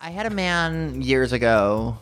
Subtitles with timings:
[0.00, 1.96] I had a man years ago.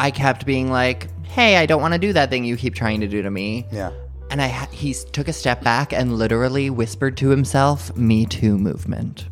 [0.00, 3.00] I kept being like, "Hey, I don't want to do that thing you keep trying
[3.00, 3.92] to do to me." Yeah.
[4.30, 8.58] And I ha- he took a step back and literally whispered to himself, "Me too
[8.58, 9.28] movement."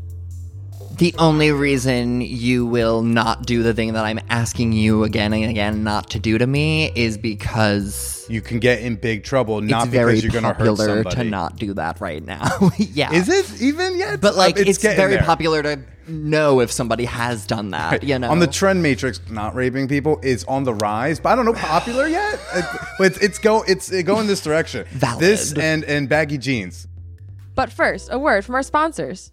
[0.98, 5.50] The only reason you will not do the thing that I'm asking you again and
[5.50, 9.88] again not to do to me is because You can get in big trouble not
[9.88, 11.16] it's because you're going to hurt popular somebody.
[11.16, 12.70] to not do that right now.
[12.79, 13.12] yeah.
[13.12, 14.23] Is it even yet?
[14.23, 15.23] But like, Uh, it's, very there.
[15.23, 18.02] popular to know if somebody has done that.
[18.02, 21.37] You know, On the trend matrix, not raping people is on the rise, but I
[21.37, 22.41] don't know popular yet.
[22.55, 22.65] It-
[22.97, 24.87] but it's, it's go it's it go in this direction.
[24.92, 25.20] Valid.
[25.20, 26.88] This and and baggy jeans.
[27.55, 29.33] But first, a word from our sponsors.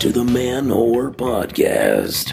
[0.00, 2.28] to the Man Whore Podcast.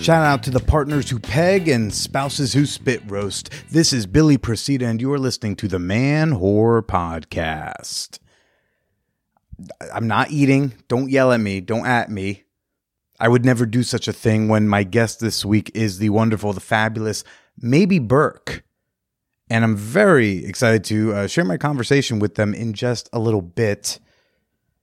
[0.00, 3.50] Shout out to the partners who peg and spouses who spit roast.
[3.72, 8.20] This is Billy Procida, and you are listening to the Man Whore Podcast.
[9.92, 10.74] I'm not eating.
[10.86, 11.60] Don't yell at me.
[11.60, 12.41] Don't at me.
[13.20, 16.52] I would never do such a thing when my guest this week is the wonderful,
[16.52, 17.24] the fabulous,
[17.58, 18.64] maybe Burke.
[19.50, 23.42] And I'm very excited to uh, share my conversation with them in just a little
[23.42, 24.00] bit.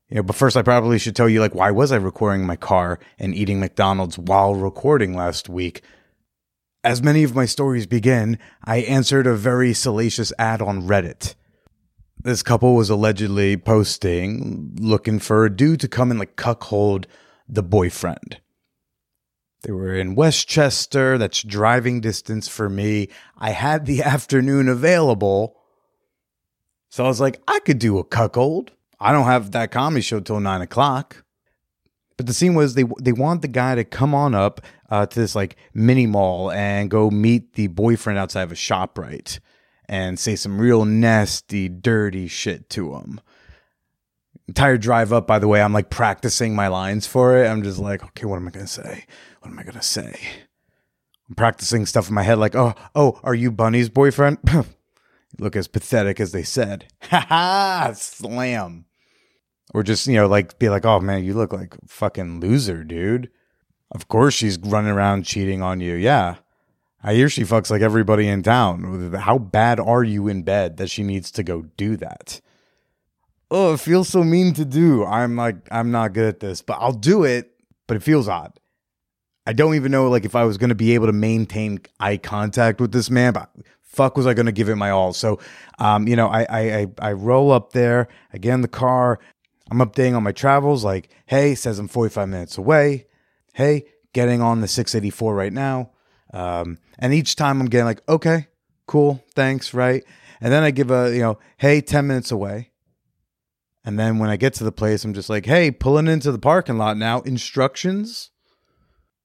[0.10, 2.56] You know, but first I probably should tell you like why was I recording my
[2.56, 5.82] car and eating McDonald's while recording last week?
[6.84, 11.36] As many of my stories begin, I answered a very salacious ad on Reddit.
[12.22, 17.08] This couple was allegedly posting looking for a dude to come and like cuckold
[17.50, 18.40] the boyfriend.
[19.64, 23.10] They were in Westchester, that's driving distance for me.
[23.38, 25.58] I had the afternoon available.
[26.90, 28.72] So I was like, I could do a cuckold.
[29.00, 31.24] I don't have that comedy show till nine o'clock.
[32.18, 34.60] But the scene was they they want the guy to come on up
[34.90, 38.98] uh, to this like mini mall and go meet the boyfriend outside of a shop
[38.98, 39.40] right
[39.88, 43.22] and say some real nasty, dirty shit to him.
[44.50, 47.48] Entire drive up, by the way, I'm like practicing my lines for it.
[47.48, 49.06] I'm just like, okay, what am I gonna say?
[49.42, 50.20] What am I gonna say?
[51.30, 54.40] I'm practicing stuff in my head, like, oh, oh, are you Bunny's boyfriend?
[55.38, 56.88] Look as pathetic as they said.
[57.12, 57.92] Ha ha!
[57.94, 58.86] Slam.
[59.72, 63.30] Or just, you know, like be like, oh man, you look like fucking loser, dude.
[63.92, 65.94] Of course she's running around cheating on you.
[65.94, 66.38] Yeah.
[67.04, 69.14] I hear she fucks like everybody in town.
[69.14, 72.42] How bad are you in bed that she needs to go do that?
[73.52, 75.04] Oh, it feels so mean to do.
[75.06, 77.52] I'm like, I'm not good at this, but I'll do it,
[77.88, 78.54] but it feels odd.
[79.48, 82.80] I don't even know like if I was gonna be able to maintain eye contact
[82.80, 83.50] with this man, but
[83.82, 85.14] fuck was I gonna give it my all.
[85.14, 85.40] So
[85.80, 89.20] um, you know, I I I, I roll up there, again, the car,
[89.72, 93.06] I'm updating on my travels, like, hey, says I'm 45 minutes away.
[93.54, 95.92] Hey, getting on the 684 right now.
[96.34, 98.48] Um, and each time I'm getting like, okay,
[98.88, 100.04] cool, thanks, right?
[100.42, 102.69] And then I give a, you know, hey, 10 minutes away.
[103.86, 106.40] And then when I get to the place, I'm just like, hey, pulling into the
[106.40, 108.32] parking lot now, instructions.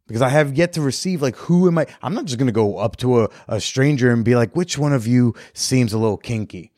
[0.07, 1.87] Because I have yet to receive, like, who am I?
[2.03, 4.77] I'm not just going to go up to a, a stranger and be like, which
[4.77, 6.73] one of you seems a little kinky?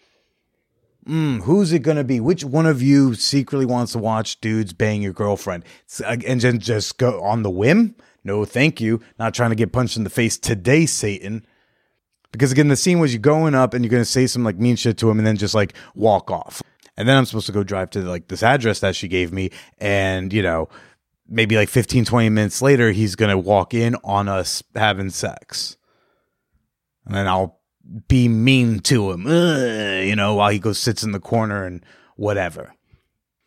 [1.06, 2.19] Mm, who's it going to be?
[2.19, 5.64] Which one of you secretly wants to watch dudes bang your girlfriend?
[6.04, 7.94] And then just go on the whim?
[8.25, 9.00] No, thank you.
[9.19, 11.47] Not trying to get punched in the face today, Satan.
[12.32, 14.58] Because again, the scene was you going up and you're going to say some like
[14.58, 16.60] mean shit to him and then just like walk off.
[16.96, 19.50] And then I'm supposed to go drive to like this address that she gave me.
[19.78, 20.68] And, you know,
[21.28, 25.76] maybe like 15, 20 minutes later, he's to walk in on us having sex.
[27.04, 27.60] And then I'll
[28.08, 31.84] be mean to him, Ugh, you know, while he goes sits in the corner and
[32.16, 32.72] whatever.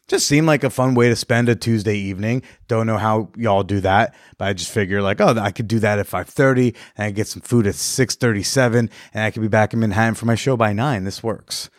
[0.08, 2.42] Just seemed like a fun way to spend a Tuesday evening.
[2.68, 5.78] Don't know how y'all do that, but I just figure like, oh, I could do
[5.80, 9.44] that at five thirty, and I get some food at six thirty-seven, and I could
[9.44, 11.04] be back in Manhattan for my show by nine.
[11.04, 11.70] This works.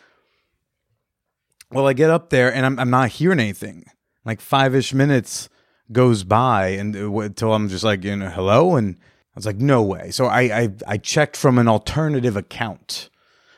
[1.71, 3.85] Well, I get up there and I'm I'm not hearing anything.
[4.25, 5.49] Like five ish minutes
[5.91, 9.57] goes by and uh, until I'm just like, you know, hello, and I was like,
[9.57, 10.11] no way.
[10.11, 13.09] So I I, I checked from an alternative account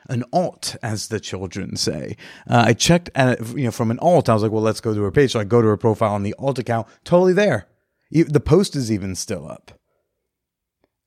[0.09, 2.17] an alt, as the children say.
[2.49, 4.29] Uh, I checked at you know from an alt.
[4.29, 5.31] I was like, well, let's go to her page.
[5.31, 6.87] So I go to her profile on the alt account.
[7.03, 7.67] Totally there.
[8.11, 9.71] The post is even still up.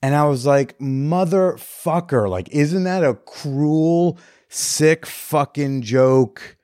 [0.02, 4.18] And I was like, motherfucker, like, isn't that a cruel,
[4.48, 6.55] sick fucking joke?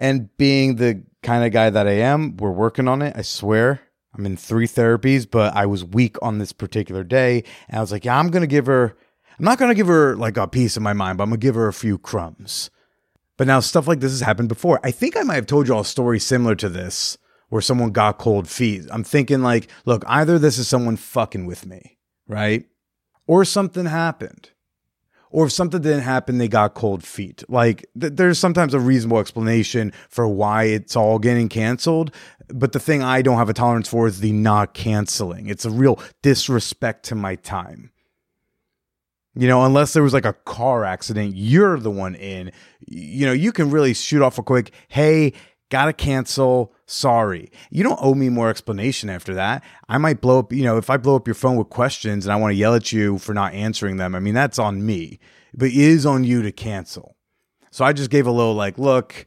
[0.00, 3.14] And being the kind of guy that I am, we're working on it.
[3.16, 3.82] I swear.
[4.14, 7.44] I'm in three therapies, but I was weak on this particular day.
[7.68, 8.96] And I was like, yeah, I'm going to give her,
[9.38, 11.40] I'm not going to give her like a piece of my mind, but I'm going
[11.40, 12.70] to give her a few crumbs.
[13.36, 14.80] But now stuff like this has happened before.
[14.82, 17.16] I think I might have told you all a story similar to this
[17.50, 18.86] where someone got cold feet.
[18.90, 22.64] I'm thinking like, look, either this is someone fucking with me, right?
[23.26, 24.50] Or something happened.
[25.30, 27.44] Or if something didn't happen, they got cold feet.
[27.48, 32.12] Like th- there's sometimes a reasonable explanation for why it's all getting canceled.
[32.48, 35.46] But the thing I don't have a tolerance for is the not canceling.
[35.46, 37.92] It's a real disrespect to my time.
[39.36, 42.50] You know, unless there was like a car accident, you're the one in.
[42.88, 45.34] You know, you can really shoot off a quick, hey,
[45.70, 46.72] gotta cancel.
[46.86, 47.50] Sorry.
[47.70, 49.64] You don't owe me more explanation after that.
[49.88, 52.32] I might blow up, you know, if I blow up your phone with questions and
[52.32, 55.18] I want to yell at you for not answering them, I mean, that's on me,
[55.54, 57.16] but it is on you to cancel.
[57.70, 59.26] So I just gave a little like, look,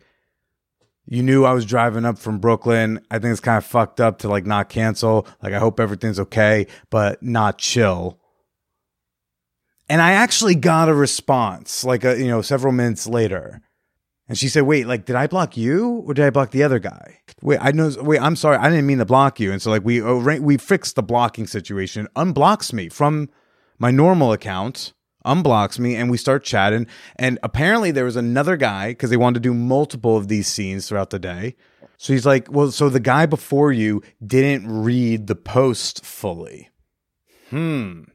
[1.06, 3.00] you knew I was driving up from Brooklyn.
[3.10, 5.28] I think it's kind of fucked up to like not cancel.
[5.42, 8.20] Like, I hope everything's okay, but not chill.
[9.90, 13.62] And I actually got a response like a, you know, several minutes later.
[14.34, 16.80] And she said, "Wait, like, did I block you or did I block the other
[16.80, 17.20] guy?
[17.44, 17.92] Wait, I know.
[18.02, 20.96] Wait, I'm sorry, I didn't mean to block you." And so, like, we we fixed
[20.96, 22.08] the blocking situation.
[22.16, 23.30] Unblocks me from
[23.78, 24.94] my normal account,
[25.24, 26.88] unblocks me, and we start chatting.
[27.16, 30.90] And apparently, there was another guy because they wanted to do multiple of these scenes
[30.90, 31.56] throughout the day.
[32.00, 36.72] So he's like, "Well, so the guy before you didn't read the post fully."
[37.52, 38.06] Hmm,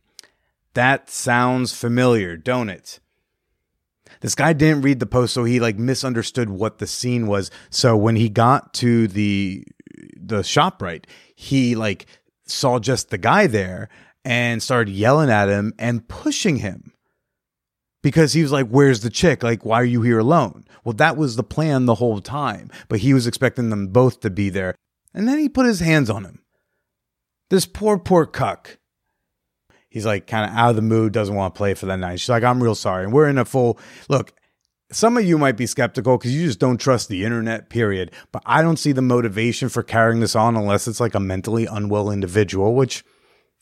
[0.75, 2.99] that sounds familiar, don't it?
[4.20, 7.50] This guy didn't read the post so he like misunderstood what the scene was.
[7.70, 9.65] So when he got to the
[10.17, 12.06] the shop right he like
[12.47, 13.88] saw just the guy there
[14.25, 16.93] and started yelling at him and pushing him.
[18.03, 19.43] Because he was like where's the chick?
[19.43, 20.67] Like why are you here alone?
[20.85, 24.31] Well that was the plan the whole time but he was expecting them both to
[24.31, 24.75] be there.
[25.14, 26.43] And then he put his hands on him.
[27.50, 28.79] This poor poor cuck
[29.99, 32.21] he's like kind of out of the mood, doesn't want to play for that night.
[32.21, 33.03] She's like, I'm real sorry.
[33.03, 33.79] And we're in a full
[34.09, 34.33] look.
[34.93, 38.12] Some of you might be skeptical because you just don't trust the internet, period.
[38.31, 41.67] But I don't see the motivation for carrying this on unless it's like a mentally
[41.67, 43.05] unwell individual, which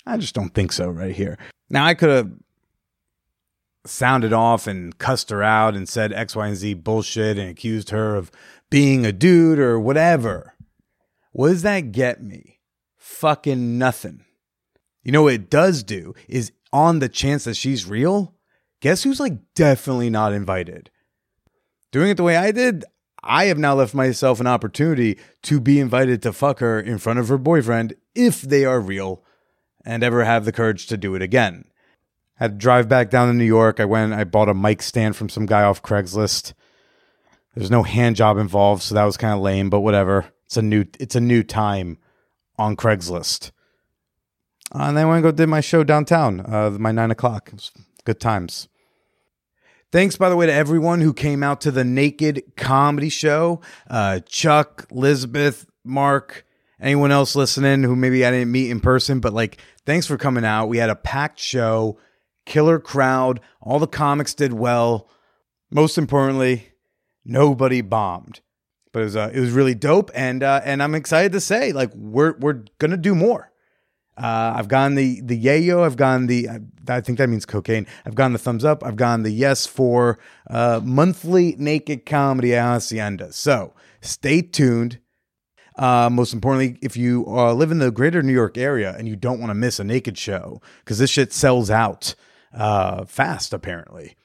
[0.05, 1.39] I just don't think so right here.
[1.71, 2.31] Now, I could have
[3.87, 7.91] sounded off and cussed her out and said X, Y, and Z bullshit and accused
[7.91, 8.31] her of
[8.69, 10.55] being a dude or whatever.
[11.33, 12.61] What does that get me?
[12.99, 14.26] Fucking nothing.
[15.07, 18.35] You know what it does do is on the chance that she's real,
[18.81, 20.91] guess who's like definitely not invited?
[21.93, 22.85] Doing it the way I did,
[23.23, 27.21] I have now left myself an opportunity to be invited to fuck her in front
[27.21, 29.23] of her boyfriend if they are real
[29.85, 31.67] and ever have the courage to do it again.
[32.41, 33.79] I Had to drive back down to New York.
[33.79, 36.53] I went, I bought a mic stand from some guy off Craigslist.
[37.55, 40.27] There's no hand job involved, so that was kind of lame, but whatever.
[40.47, 41.99] It's a new it's a new time
[42.59, 43.53] on Craigslist.
[44.75, 47.53] Uh, and then I went and go did my show downtown, uh, my nine o'clock.
[48.05, 48.69] good times.
[49.93, 53.61] Thanks, by the way, to everyone who came out to the Naked Comedy Show.
[53.89, 56.45] Uh, Chuck, Elizabeth, Mark,
[56.81, 60.45] anyone else listening who maybe I didn't meet in person, but like, thanks for coming
[60.45, 60.67] out.
[60.67, 61.99] We had a packed show,
[62.45, 63.41] killer crowd.
[63.63, 65.09] All the comics did well.
[65.71, 66.73] Most importantly,
[67.25, 68.41] nobody bombed.
[68.93, 71.73] But it was uh, it was really dope, and uh, and I'm excited to say
[71.73, 73.53] like we're we're gonna do more.
[74.17, 75.85] Uh, I've gone the the yayo.
[75.85, 76.49] I've gone the
[76.89, 77.87] I think that means cocaine.
[78.07, 78.85] I've gone the thumbs up.
[78.85, 80.19] I've gone the yes for
[80.49, 83.33] uh, monthly naked comedy hacienda.
[83.33, 84.99] So stay tuned.
[85.77, 89.15] Uh, most importantly, if you uh, live in the greater New York area and you
[89.15, 92.15] don't want to miss a naked show, because this shit sells out
[92.55, 94.17] uh, fast, apparently.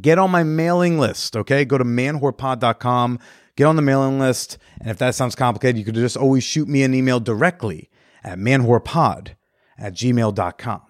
[0.00, 1.66] Get on my mailing list, okay?
[1.66, 3.18] Go to manwhorepod.com,
[3.56, 4.56] get on the mailing list.
[4.80, 7.89] And if that sounds complicated, you could just always shoot me an email directly
[8.22, 9.30] at manwhorepod
[9.78, 10.82] at gmail.com.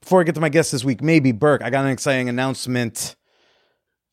[0.00, 3.16] Before I get to my guest this week, maybe Burke, I got an exciting announcement.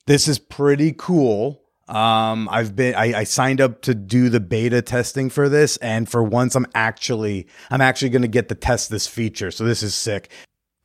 [0.06, 1.62] This is pretty cool.
[1.90, 6.08] Um, I've been I, I signed up to do the beta testing for this, and
[6.08, 9.52] for once I'm actually I'm actually gonna get to test this feature.
[9.52, 10.32] So this is sick.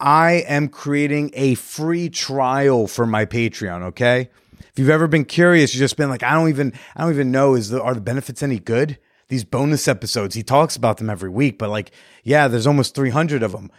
[0.00, 4.28] I am creating a free trial for my Patreon, okay?
[4.60, 7.30] If you've ever been curious, you've just been like, I don't even I don't even
[7.30, 8.98] know is the are the benefits any good?
[9.28, 10.34] These bonus episodes.
[10.34, 11.90] He talks about them every week, but like,
[12.22, 13.70] yeah, there's almost 300 of them.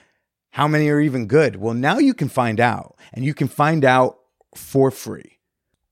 [0.52, 1.58] How many are even good?
[1.58, 4.18] Well, now you can find out, and you can find out
[4.56, 5.40] for free.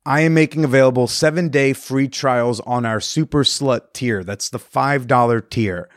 [0.05, 4.23] I am making available seven day free trials on our Super Slut tier.
[4.23, 5.89] That's the $5 tier.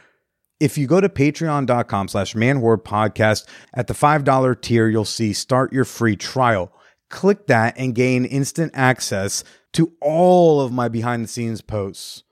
[0.61, 5.85] If you go to patreon.com slash podcast at the $5 tier, you'll see start your
[5.85, 6.73] free trial.
[7.11, 12.25] Click that and gain instant access to all of my behind the scenes posts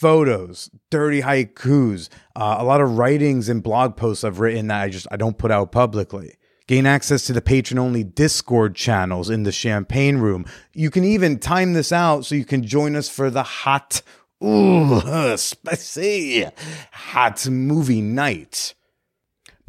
[0.00, 4.88] photos, dirty haikus, uh, a lot of writings and blog posts I've written that I
[4.88, 6.36] just I don't put out publicly.
[6.66, 10.46] Gain access to the patron only Discord channels in the champagne room.
[10.72, 14.00] You can even time this out so you can join us for the hot,
[14.42, 16.46] ooh, spicy,
[16.92, 18.74] hot movie night.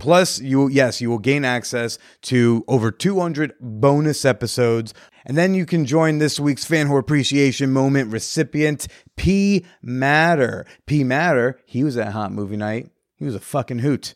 [0.01, 4.93] Plus, you yes, you will gain access to over 200 bonus episodes,
[5.25, 10.65] and then you can join this week's fan whore appreciation moment recipient P Matter.
[10.85, 12.89] P Matter, he was at Hot Movie Night.
[13.15, 14.15] He was a fucking hoot.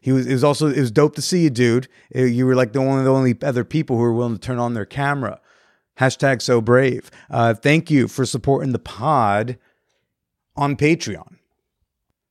[0.00, 0.26] He was.
[0.26, 0.68] It was also.
[0.68, 1.88] It was dope to see you, dude.
[2.14, 4.40] Uh, You were like the one of the only other people who were willing to
[4.40, 5.40] turn on their camera.
[5.98, 7.10] Hashtag so brave.
[7.28, 9.58] Uh, thank you for supporting the pod
[10.56, 11.36] on Patreon.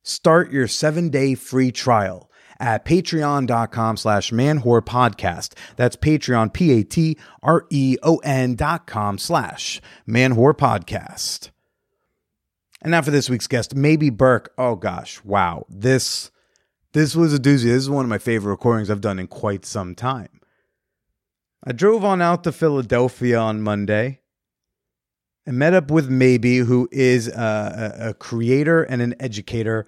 [0.03, 2.26] Start your seven day free trial
[2.59, 5.53] at patreon.com slash manwhore podcast.
[5.75, 11.49] That's Patreon, P A T R E O N dot com slash manwhore podcast.
[12.81, 14.53] And now for this week's guest, Maybe Burke.
[14.57, 15.65] Oh gosh, wow.
[15.69, 16.31] This
[16.93, 17.65] this was a doozy.
[17.65, 20.41] This is one of my favorite recordings I've done in quite some time.
[21.63, 24.21] I drove on out to Philadelphia on Monday
[25.45, 29.87] and met up with Maybe, who is a, a creator and an educator.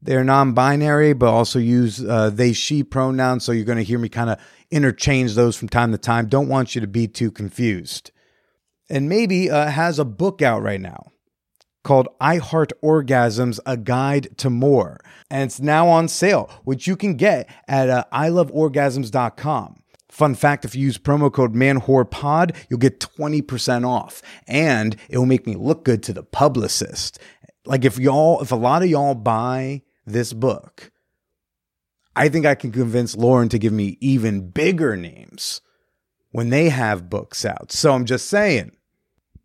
[0.00, 3.44] They're non binary, but also use uh, they, she pronouns.
[3.44, 4.38] So you're going to hear me kind of
[4.70, 6.28] interchange those from time to time.
[6.28, 8.10] Don't want you to be too confused.
[8.90, 11.12] And Maybe uh, has a book out right now
[11.84, 15.00] called I Heart Orgasms A Guide to More.
[15.30, 19.82] And it's now on sale, which you can get at uh, iloveorgasms.com.
[20.10, 24.22] Fun fact if you use promo code ManWhorePod, you'll get 20% off.
[24.46, 27.18] And it will make me look good to the publicist.
[27.66, 30.90] Like if y'all, if a lot of y'all buy this book,
[32.16, 35.60] I think I can convince Lauren to give me even bigger names
[36.30, 37.70] when they have books out.
[37.72, 38.72] So I'm just saying,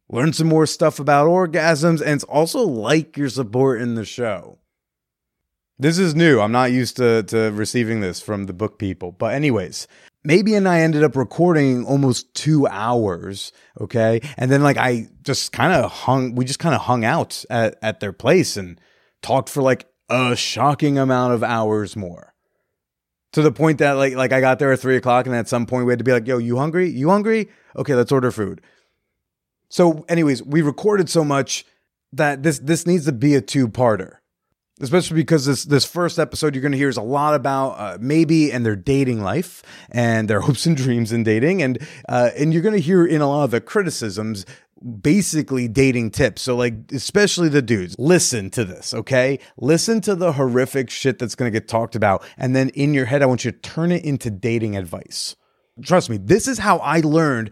[0.10, 4.60] learn some more stuff about orgasms, and also like your support in the show.
[5.80, 6.40] This is new.
[6.40, 9.12] I'm not used to, to receiving this from the book people.
[9.12, 9.88] But, anyways,
[10.24, 13.52] maybe and I ended up recording almost two hours.
[13.82, 14.22] Okay.
[14.38, 17.76] And then, like, I just kind of hung, we just kind of hung out at,
[17.82, 18.80] at their place and
[19.22, 22.34] talked for like a shocking amount of hours more
[23.34, 25.66] to the point that like like I got there at three o'clock, and at some
[25.66, 26.90] point we had to be like, "Yo, you hungry?
[26.90, 27.50] You hungry?
[27.76, 28.62] Okay, let's order food."
[29.70, 31.66] So, anyways, we recorded so much
[32.14, 34.18] that this this needs to be a two parter,
[34.80, 37.98] especially because this this first episode you're going to hear is a lot about uh,
[38.00, 42.54] maybe and their dating life and their hopes and dreams in dating, and uh, and
[42.54, 44.46] you're going to hear in a lot of the criticisms
[45.02, 46.42] basically dating tips.
[46.42, 49.40] So like especially the dudes, listen to this, okay?
[49.58, 53.22] Listen to the horrific shit that's to get talked about and then in your head
[53.22, 55.36] I want you to turn it into dating advice.
[55.84, 57.52] Trust me, this is how I learned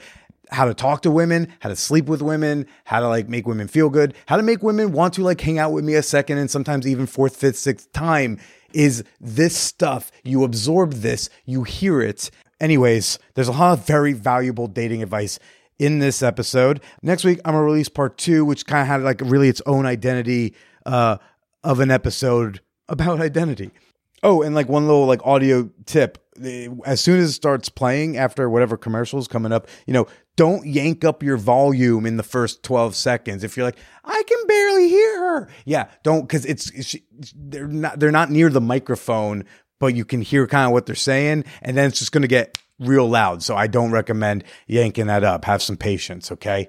[0.51, 3.67] how to talk to women, how to sleep with women, how to like make women
[3.67, 6.37] feel good, how to make women want to like hang out with me a second
[6.37, 8.37] and sometimes even fourth, fifth, sixth time
[8.73, 10.11] is this stuff.
[10.23, 12.29] You absorb this, you hear it.
[12.59, 15.39] Anyways, there's a lot of very valuable dating advice
[15.81, 16.79] in this episode.
[17.01, 19.87] Next week, I'm gonna release part two, which kind of had like really its own
[19.87, 20.53] identity
[20.85, 21.17] uh,
[21.63, 23.71] of an episode about identity.
[24.21, 26.19] Oh, and like one little like audio tip.
[26.85, 31.03] As soon as it starts playing after whatever commercials coming up, you know, don't yank
[31.03, 33.43] up your volume in the first 12 seconds.
[33.43, 35.49] If you're like, I can barely hear her.
[35.65, 36.95] Yeah, don't cuz it's, it's
[37.35, 39.45] they're not they're not near the microphone,
[39.79, 42.27] but you can hear kind of what they're saying and then it's just going to
[42.27, 43.43] get real loud.
[43.43, 45.45] So I don't recommend yanking that up.
[45.45, 46.67] Have some patience, okay?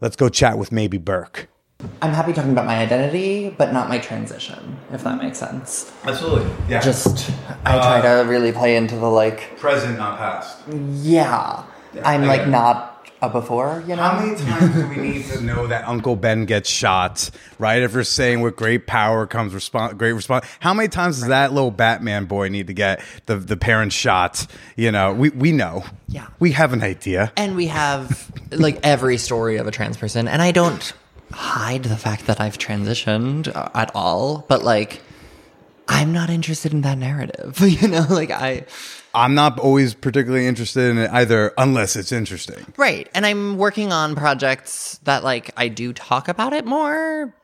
[0.00, 1.48] Let's go chat with maybe Burke.
[2.00, 5.92] I'm happy talking about my identity, but not my transition, if that makes sense.
[6.04, 6.48] Absolutely.
[6.68, 6.80] Yeah.
[6.80, 7.30] Just,
[7.64, 10.60] I try uh, to really play into the like, present, not past.
[10.68, 11.64] yeah,
[12.04, 12.48] I'm like it.
[12.48, 12.91] not
[13.22, 14.02] a before, you know?
[14.02, 17.30] How many times do we need to know that Uncle Ben gets shot?
[17.58, 17.80] Right?
[17.82, 20.44] If we're saying with great power comes respon great response.
[20.58, 24.46] How many times does that little Batman boy need to get the the parents shot?
[24.76, 25.84] You know, we we know.
[26.08, 26.26] Yeah.
[26.40, 27.32] We have an idea.
[27.36, 30.92] And we have like every story of a trans person, and I don't
[31.30, 35.00] hide the fact that I've transitioned uh, at all, but like
[35.88, 37.60] I'm not interested in that narrative.
[37.82, 38.64] You know, like I
[39.14, 42.64] I'm not always particularly interested in it either, unless it's interesting.
[42.76, 47.34] right, and I'm working on projects that like I do talk about it more,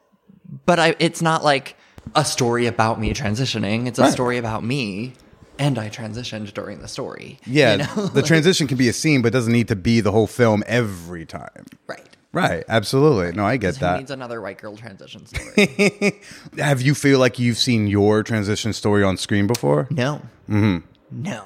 [0.67, 1.77] but I it's not like
[2.15, 3.87] a story about me transitioning.
[3.87, 4.13] It's a Right.
[4.13, 5.13] story about me.
[5.61, 7.41] And I transitioned during the story.
[7.47, 8.07] Yeah, you know?
[8.07, 11.27] the transition can be a scene, but doesn't need to be the whole film every
[11.27, 11.67] time.
[11.89, 12.05] right.
[12.31, 12.63] Right.
[12.69, 13.33] Absolutely.
[13.33, 13.99] No, I get Who that.
[13.99, 16.21] needs another white girl transition story?
[16.59, 19.89] Have you feel like you've seen your transition story on screen before?
[19.91, 20.21] No.
[20.49, 20.79] Mm-hmm.
[21.11, 21.43] No.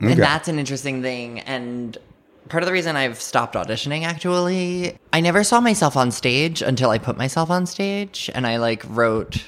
[0.00, 1.40] And that's an interesting thing.
[1.40, 1.96] And
[2.48, 6.90] part of the reason I've stopped auditioning actually, I never saw myself on stage until
[6.90, 8.30] I put myself on stage.
[8.34, 9.44] And I like wrote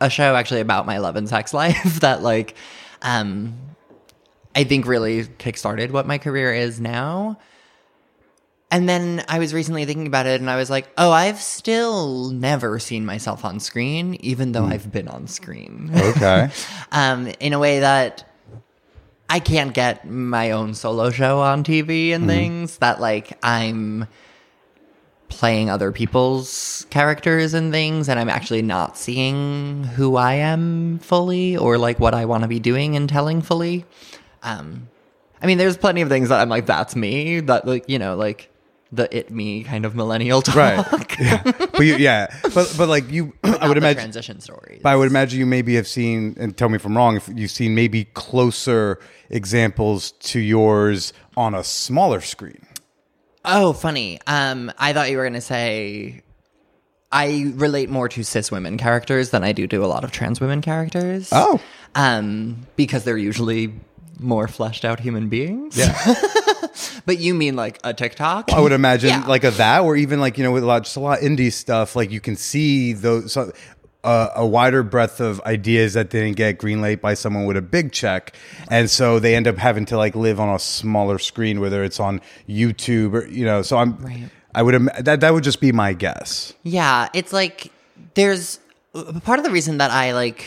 [0.00, 2.54] a show actually about my love and sex life that like
[3.02, 3.54] um
[4.54, 7.38] I think really kickstarted what my career is now.
[8.70, 12.30] And then I was recently thinking about it and I was like, oh, I've still
[12.30, 15.90] never seen myself on screen, even though I've been on screen.
[15.94, 16.48] Okay.
[16.92, 18.28] um, in a way that
[19.28, 24.06] I can't get my own solo show on TV and things that like I'm
[25.28, 31.56] playing other people's characters and things and I'm actually not seeing who I am fully
[31.56, 33.84] or like what I want to be doing and telling fully.
[34.42, 34.88] Um
[35.42, 38.14] I mean there's plenty of things that I'm like that's me that like you know
[38.16, 38.50] like
[38.92, 40.56] the it me kind of millennial talk.
[40.56, 41.18] right.
[41.18, 41.42] Yeah.
[41.42, 42.26] But you, yeah.
[42.54, 44.02] But but like you, I would imagine.
[44.02, 44.80] transition stories.
[44.82, 47.28] But I would imagine you maybe have seen, and tell me if I'm wrong, if
[47.34, 48.98] you've seen maybe closer
[49.30, 52.64] examples to yours on a smaller screen.
[53.44, 54.20] Oh, funny.
[54.26, 56.22] Um, I thought you were gonna say
[57.12, 60.40] I relate more to cis women characters than I do to a lot of trans
[60.40, 61.30] women characters.
[61.32, 61.60] Oh.
[61.94, 63.72] um, because they're usually
[64.18, 65.76] more fleshed out human beings.
[65.76, 65.94] Yeah.
[67.06, 68.52] but you mean like a TikTok?
[68.52, 69.26] I would imagine Yeah.
[69.26, 71.24] like a that, or even like you know with a lot, just a lot of
[71.24, 71.96] indie stuff.
[71.96, 73.52] Like you can see those so,
[74.04, 77.92] uh, a wider breadth of ideas that didn't get greenlit by someone with a big
[77.92, 78.34] check,
[78.70, 81.98] and so they end up having to like live on a smaller screen, whether it's
[82.00, 83.62] on YouTube or you know.
[83.62, 84.24] So I'm, Right.
[84.54, 86.54] I would im- that that would just be my guess.
[86.62, 87.70] Yeah, it's like
[88.14, 88.60] there's
[89.24, 90.44] part of the reason that I like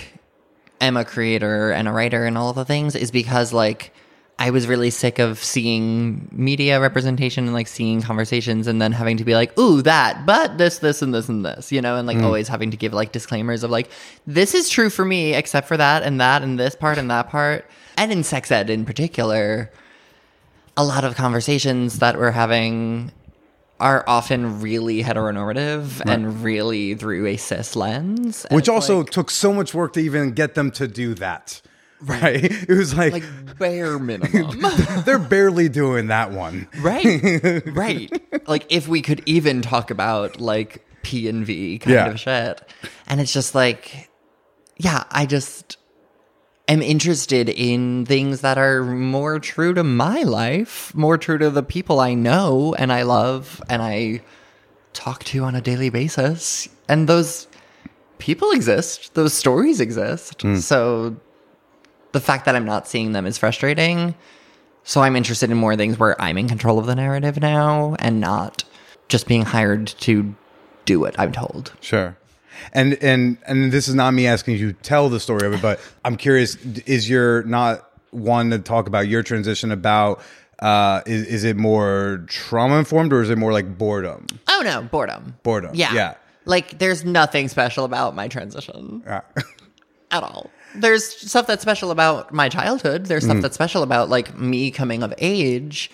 [0.81, 3.93] am a creator and a writer and all of the things is because like
[4.41, 9.17] I was really sick of seeing media representation and like seeing conversations and then having
[9.17, 12.07] to be like, ooh, that, but this, this, and this, and this, you know, and
[12.07, 12.24] like hmm.
[12.24, 13.91] always having to give like disclaimers of like,
[14.25, 17.29] this is true for me, except for that and that and this part and that
[17.29, 17.65] part.
[17.98, 19.69] And in sex ed in particular,
[20.77, 23.12] a lot of conversations that we're having
[23.79, 28.45] are often really heteronormative and really through a cis lens.
[28.45, 31.62] And Which also like- took so much work to even get them to do that.
[32.01, 32.45] Right?
[32.45, 34.58] It was like, like bare minimum.
[35.06, 36.67] they're barely doing that one.
[36.80, 37.62] right.
[37.67, 38.10] Right.
[38.47, 42.08] Like if we could even talk about like P and V kind Yeah.
[42.08, 42.62] of shit.
[43.08, 44.10] And it's just like
[44.77, 45.75] yeah, I just
[46.69, 51.63] am interested in things that are more true to my life, more true to the
[51.63, 54.21] people I know and I love and I
[54.93, 56.69] talk to on a daily basis.
[56.88, 57.47] And those
[58.19, 60.43] people exist, those stories exist.
[60.43, 60.58] Hmm.
[60.58, 61.15] So
[62.12, 64.13] the fact that I'm not seeing them is frustrating.
[64.84, 68.19] So I'm interested in more things where I'm in control of the narrative now and
[68.19, 68.63] not
[69.08, 70.36] just being hired to
[70.86, 71.73] do what I'm told.
[71.82, 72.17] Sure.
[72.74, 75.62] And and and this is not me asking you to tell the story of it,
[75.62, 80.22] but I'm curious: is your not one to talk about your transition about?
[80.60, 84.26] Uh, is is it more trauma informed or is it more like boredom?
[84.50, 85.38] Oh no, boredom.
[85.43, 85.93] Boredom, Yeah.
[85.93, 86.13] yeah.
[86.45, 89.22] Like there's nothing special about my transition Uh,
[90.12, 90.50] at all.
[90.76, 93.06] There's stuff that's special about my childhood.
[93.06, 95.89] There's stuff that's special about like me coming of age.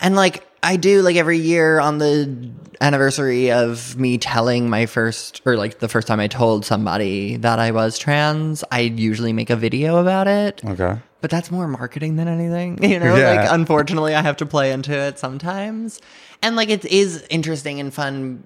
[0.00, 5.42] And like I do like every year on the anniversary of me telling my first
[5.44, 9.50] or like the first time I told somebody that I was trans, I usually make
[9.50, 10.64] a video about it.
[10.64, 10.98] okay.
[11.20, 13.16] But that's more marketing than anything, you know.
[13.16, 13.32] Yeah.
[13.42, 16.00] Like, unfortunately, I have to play into it sometimes,
[16.42, 18.44] and like it is interesting and fun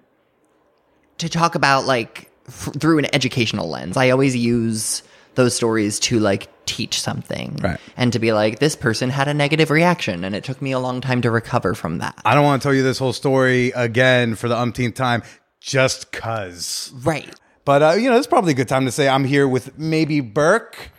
[1.18, 3.96] to talk about like f- through an educational lens.
[3.98, 5.03] I always use
[5.35, 7.79] those stories to like teach something, Right.
[7.96, 10.79] And to be like, this person had a negative reaction, and it took me a
[10.79, 12.20] long time to recover from that.
[12.25, 15.22] I don't want to tell you this whole story again for the umpteenth time,
[15.61, 16.92] just cause.
[17.03, 17.35] right.
[17.64, 20.20] But uh, you know, it's probably a good time to say I'm here with maybe
[20.20, 20.90] Burke.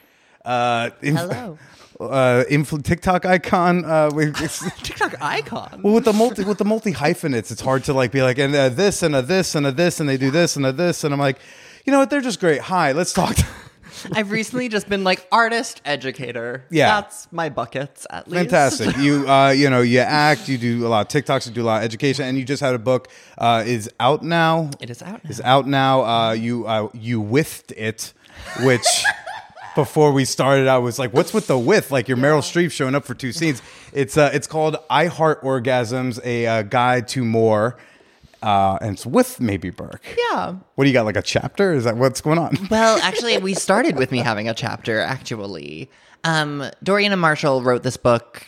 [0.45, 1.57] Uh, inf- Hello.
[1.99, 3.85] Uh, influ- TikTok icon.
[3.85, 4.35] Uh, with,
[4.83, 5.81] TikTok icon.
[5.83, 8.53] well, with the multi with the multi hyphenates, it's hard to like be like and
[8.53, 11.03] uh, this and a this and a this and they do this and a this
[11.05, 11.37] and I'm like,
[11.85, 12.09] you know what?
[12.09, 12.59] They're just great.
[12.61, 13.37] Hi, let's talk.
[14.13, 16.65] I've recently just been like artist educator.
[16.69, 17.01] Yeah.
[17.01, 18.49] that's my buckets at least.
[18.49, 18.97] Fantastic.
[19.03, 21.65] You uh, you know, you act, you do a lot of TikToks, you do a
[21.65, 24.69] lot of education, and you just had a book uh, is out now.
[24.79, 25.29] It is out now.
[25.29, 26.03] Is out now.
[26.05, 28.13] Uh, you uh, you whiffed it,
[28.61, 28.85] which.
[29.75, 32.93] Before we started, I was like, "What's with the whiff?" Like your Meryl Streep showing
[32.93, 33.59] up for two scenes.
[33.91, 37.75] It's uh, it's called "I Heart Orgasms: A uh, Guide to More,"
[38.43, 40.05] uh, and it's with maybe Burke.
[40.31, 40.55] Yeah.
[40.75, 41.05] What do you got?
[41.05, 41.73] Like a chapter?
[41.73, 42.57] Is that what's going on?
[42.69, 45.89] Well, actually, we started with me having a chapter, actually.
[46.23, 48.47] Um, Dorian and Marshall wrote this book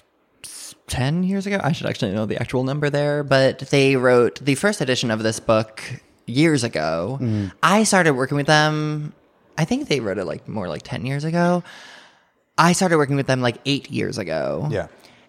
[0.88, 1.60] 10 years ago.
[1.64, 5.22] I should actually know the actual number there, but they wrote the first edition of
[5.24, 5.82] this book
[6.26, 7.20] years ago.
[7.22, 7.52] Mm.
[7.62, 9.14] I started working with them,
[9.58, 11.64] I think they wrote it like more like 10 years ago.
[12.58, 14.68] I started working with them like eight years ago.
[14.72, 14.88] Yeah.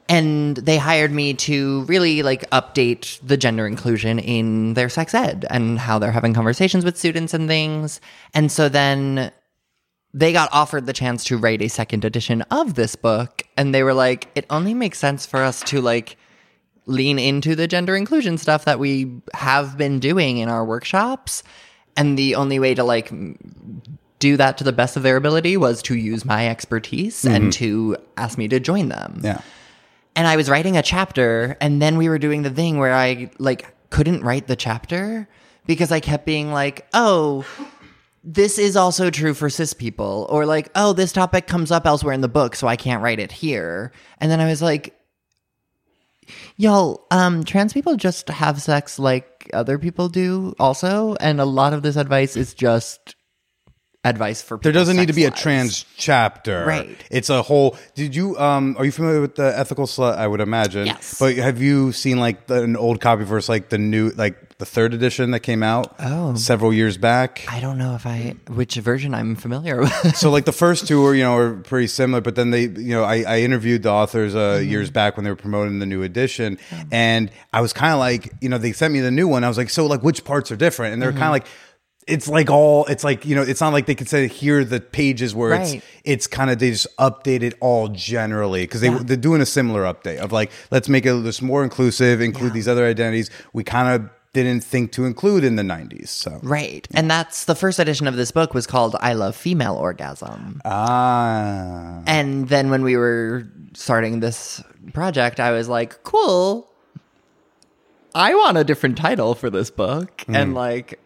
[0.08, 5.46] And they hired me to really like update the gender inclusion in their sex ed
[5.50, 8.00] and how they're having conversations with students and things.
[8.32, 9.32] And so then
[10.16, 13.82] they got offered the chance to write a second edition of this book and they
[13.82, 16.16] were like it only makes sense for us to like
[16.86, 21.42] lean into the gender inclusion stuff that we have been doing in our workshops
[21.96, 23.12] and the only way to like
[24.18, 27.50] do that to the best of their ability was to use my expertise and mm-hmm.
[27.50, 29.40] to ask me to join them Yeah.
[30.16, 33.30] And I was writing a chapter, and then we were doing the thing where I
[33.38, 35.28] like couldn't write the chapter
[35.66, 37.44] because I kept being like, "Oh,
[38.24, 42.14] this is also true for cis people," or like, "Oh, this topic comes up elsewhere
[42.14, 44.94] in the book, so I can't write it here." And then I was like,
[46.56, 51.74] "Y'all, um, trans people just have sex like other people do, also, and a lot
[51.74, 53.15] of this advice is just."
[54.08, 56.64] Advice for There doesn't need to be a trans chapter.
[56.64, 56.88] Right.
[57.10, 57.76] It's a whole.
[57.94, 58.76] Did you um?
[58.78, 60.16] Are you familiar with the ethical slut?
[60.16, 60.86] I would imagine.
[60.86, 61.18] Yes.
[61.18, 64.64] But have you seen like the, an old copy versus like the new like the
[64.64, 65.94] third edition that came out?
[65.98, 66.34] Oh.
[66.36, 67.44] Several years back.
[67.48, 70.16] I don't know if I which version I'm familiar with.
[70.22, 72.94] so like the first two were you know are pretty similar, but then they you
[72.94, 74.70] know I, I interviewed the authors uh, Mm-hmm.
[74.70, 76.58] years back when they were promoting the new edition,
[76.92, 79.42] and I was kind of like you know they sent me the new one.
[79.44, 80.92] I was like, so like which parts are different?
[80.94, 81.18] And they're Mm-hmm.
[81.18, 81.46] kind of like.
[82.06, 82.84] It's like all.
[82.86, 83.42] It's like you know.
[83.42, 85.74] It's not like they could say here the pages where Right.
[85.76, 89.46] it's it's kind of they just update it all generally because they they're doing a
[89.46, 93.64] similar update of like let's make it just more inclusive, include these other identities we
[93.64, 96.08] kind of didn't think to include in the '90s.
[96.08, 96.86] So Right.
[96.94, 100.60] And that's the first edition of this book was called I Love Female Orgasm.
[100.64, 106.70] ah, And then when we were starting this project, I was like, cool.
[108.14, 110.24] I want a different title for this book.
[110.28, 110.98] And like,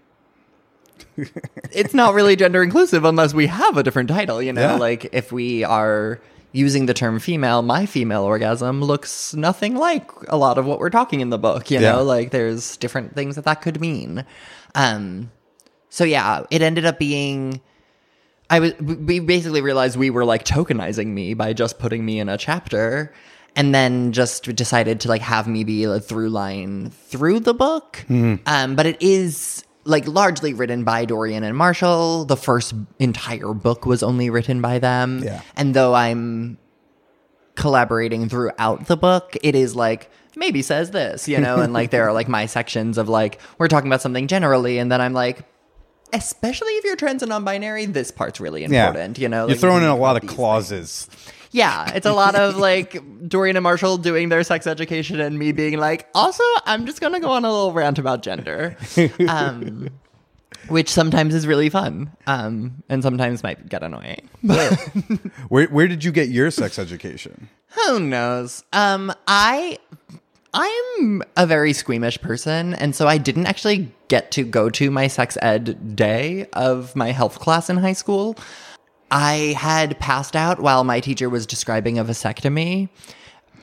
[1.73, 4.61] it's not really gender inclusive unless we have a different title, you know?
[4.61, 4.75] Yeah.
[4.77, 6.21] Like, if we are
[6.53, 10.91] using the term female, my female orgasm looks nothing like a lot of what we're
[10.91, 11.93] talking in the book, you Yeah.
[11.93, 12.03] know?
[12.03, 14.25] Like, there's different things that that could mean.
[14.75, 15.31] Um,
[15.89, 17.61] so yeah, it ended up being.
[18.49, 18.73] I was.
[18.81, 23.13] We basically realized we were like tokenizing me by just putting me in a chapter,
[23.55, 28.05] and then just decided to like have me be a through line through the book.
[28.11, 32.25] Um, but it is like largely written by Dorian and Marshall.
[32.25, 35.23] The first entire book was only written by them.
[35.23, 35.43] Yeah.
[35.57, 36.59] and though I'm
[37.55, 42.09] collaborating throughout the book, it is like maybe says this, you know, and like there
[42.09, 45.45] are like my sections of like we're talking about something generally, and then I'm like,
[46.13, 49.43] especially if you're trans and non-binary, this part's really yeah, important, you know.
[49.47, 51.05] You're like, throwing in a lot of clauses.
[51.05, 51.33] things.
[51.53, 55.53] Yeah, it's a lot of like Dorian and Marshall doing their sex education, and me
[55.53, 58.77] being like, also, I'm just gonna go on a little rant about gender.
[59.29, 59.89] Um,
[60.69, 64.29] which sometimes is really fun, um, and sometimes might get annoying.
[65.49, 67.49] Where where did you get your sex education?
[67.87, 68.63] Who knows?
[68.73, 69.79] Um, I
[70.53, 75.07] I'm a very squeamish person, and so I didn't actually get to go to my
[75.07, 78.37] sex ed day of my health class in high school.
[79.11, 82.89] I had passed out while my teacher was describing a vasectomy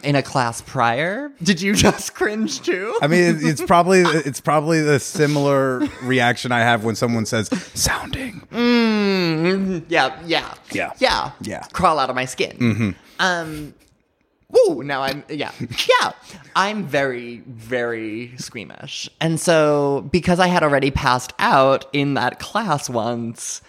[0.04, 1.32] in a class prior.
[1.42, 2.98] Did you just cringe too?
[3.02, 8.42] I mean, it's probably it's probably the similar reaction I have when someone says sounding.
[8.52, 10.92] Mm, yeah, yeah, Yeah.
[11.00, 11.64] yeah, Yeah.
[11.74, 12.96] Crawl out of my skin.
[13.20, 13.74] Um,
[14.50, 14.84] woo.
[14.84, 16.12] Now I'm yeah, yeah.
[16.56, 22.90] I'm very, very squeamish, and so because I had already passed out in that class
[22.90, 23.62] once,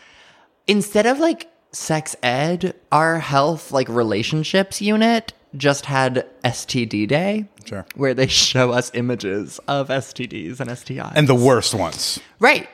[0.67, 7.47] instead of like sex ed, our health like relationships unit just had STD day.
[7.65, 7.87] Sure.
[7.95, 11.13] Where they show us images of STDs and STIs.
[11.15, 12.19] And the worst ones.
[12.41, 12.69] Right.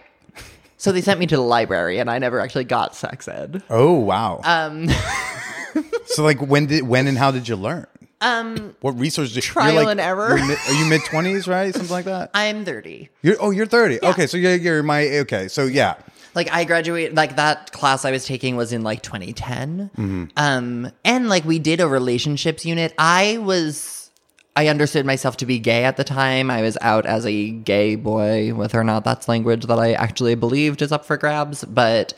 [0.77, 3.63] So they sent me to the library, and I never actually got sex ed.
[3.71, 4.41] Oh wow.
[4.45, 4.89] Um.
[6.07, 7.87] so like when did when and how did you learn?
[8.21, 9.35] Um, What resources?
[9.35, 10.35] Did, Trial like- and error.
[10.37, 11.75] mid- are you mid twenties, right?
[11.75, 12.31] Something like that.
[12.35, 13.09] I'm 30.
[13.23, 13.99] You're oh, you're thirty.
[14.03, 15.49] Okay, so you're, you're my okay.
[15.49, 15.95] So yeah,
[16.35, 19.91] Like I graduated, like that class I was taking was in like 2010.
[19.97, 20.25] Mm-hmm.
[20.37, 22.93] Um, and like we did a relationships unit.
[22.99, 24.11] I was,
[24.57, 26.51] I understood myself to be gay at the time.
[26.51, 30.35] I was out as a gay boy, whether or not that's language that I actually
[30.35, 31.65] believed is up for grabs.
[31.65, 32.15] But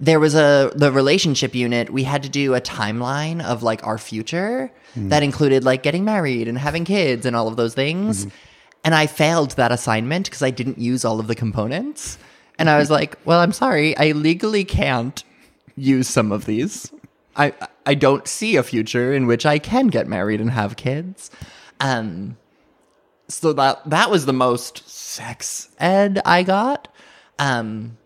[0.00, 1.90] there was a the relationship unit.
[1.90, 5.10] We had to do a timeline of like our future mm-hmm.
[5.10, 8.24] that included like getting married and having kids and all of those things.
[8.24, 8.36] Mm-hmm.
[8.84, 12.16] And I failed that assignment because I didn't use all of the components.
[12.60, 15.24] And I was like, well, I'm sorry, I legally can't
[15.76, 16.92] use some of these.
[17.34, 17.54] I
[17.86, 21.30] I don't see a future in which I can get married and have kids.
[21.80, 22.36] Um
[23.28, 26.88] so that that was the most sex ed I got.
[27.38, 27.96] Um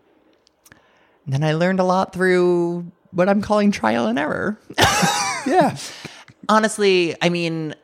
[1.27, 4.57] then I learned a lot through what I'm calling trial and error.
[5.45, 5.77] Yeah.
[6.49, 7.75] Honestly, I mean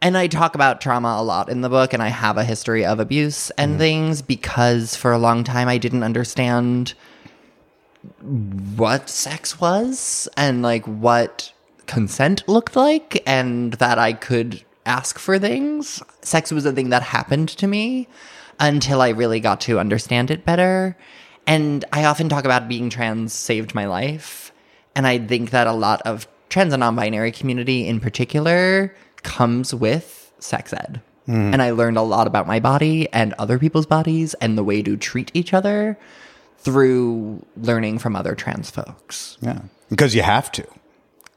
[0.00, 2.84] and I talk about trauma a lot in the book and I have a history
[2.84, 3.78] of abuse and mm-hmm.
[3.80, 6.94] things because for a long time I didn't understand
[8.20, 11.52] what sex was and like what
[11.86, 16.02] consent looked like and that I could ask for things.
[16.22, 18.06] Sex was a thing that happened to me
[18.60, 20.96] until I really got to understand it better.
[21.46, 24.52] And I often talk about being trans saved my life.
[24.94, 29.74] And I think that a lot of trans and non binary community in particular comes
[29.74, 31.00] with sex ed.
[31.26, 31.52] Hmm.
[31.52, 34.82] And I learned a lot about my body and other people's bodies and the way
[34.82, 35.98] to treat each other
[36.58, 39.36] through learning from other trans folks.
[39.40, 39.60] Yeah.
[39.90, 40.66] Because you have to.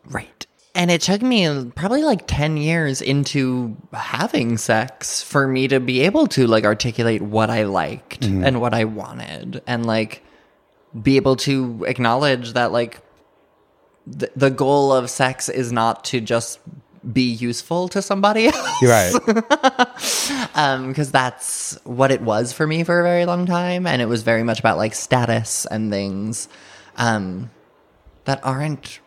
[0.05, 0.45] Right.
[0.73, 6.01] And it took me probably like 10 years into having sex for me to be
[6.01, 8.43] able to like articulate what I liked hmm.
[8.43, 10.23] and what I wanted and like
[10.99, 13.01] be able to acknowledge that like
[14.17, 16.59] th- the goal of sex is not to just
[17.11, 20.49] be useful to somebody else You're right.
[20.55, 24.05] um because that's what it was for me for a very long time and it
[24.05, 26.47] was very much about like status and things
[26.97, 27.49] um
[28.25, 28.99] that aren't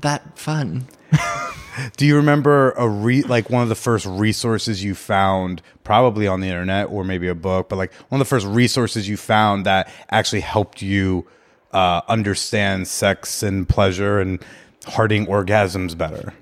[0.00, 0.86] that fun
[1.96, 6.40] Do you remember a re like one of the first resources you found, probably on
[6.40, 9.66] the internet or maybe a book, but like one of the first resources you found
[9.66, 11.26] that actually helped you
[11.72, 14.40] uh, understand sex and pleasure and
[14.86, 16.32] harding orgasms better?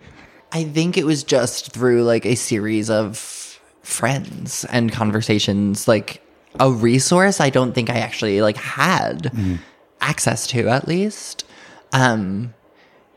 [0.53, 3.19] I think it was just through like a series of
[3.83, 6.23] friends and conversations, like
[6.61, 9.33] a resource I don't think I actually like had
[10.01, 11.45] access to at least.
[11.93, 12.55] Um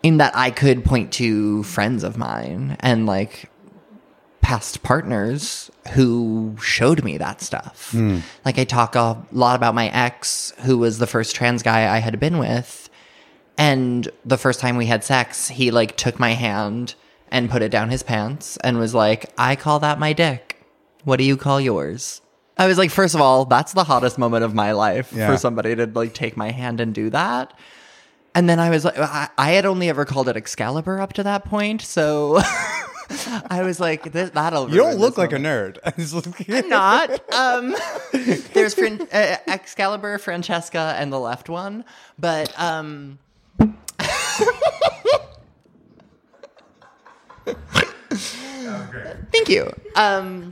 [0.04, 3.50] in that I could point to friends of mine and like
[4.41, 7.91] past partners who showed me that stuff.
[8.45, 11.98] Like I talk a lot about my ex who was the first trans guy I
[11.98, 12.89] had been with
[13.58, 16.93] and the first time we had sex, he like took my hand
[17.32, 20.64] and put it down his pants and was like, I call that my dick.
[21.04, 22.22] What do you call yours?
[22.58, 25.30] I was like, first of all, that's the hottest moment of my life Yeah.
[25.32, 27.54] for somebody to like take my hand and do that.
[28.34, 31.24] And then I was like, I, I had only ever called it Excalibur up to
[31.24, 31.82] that point.
[31.82, 32.38] So
[33.50, 34.70] I was like, this, that'll.
[34.70, 35.80] You don't look like a moment.
[35.84, 35.94] nerd.
[35.98, 37.34] It's like- I'm not.
[37.34, 37.76] Um,
[38.54, 41.86] there's Fran- uh, Excalibur, Francesca, and the left one,
[42.18, 43.20] but um.
[49.31, 49.71] Thank you.
[49.95, 50.51] Um,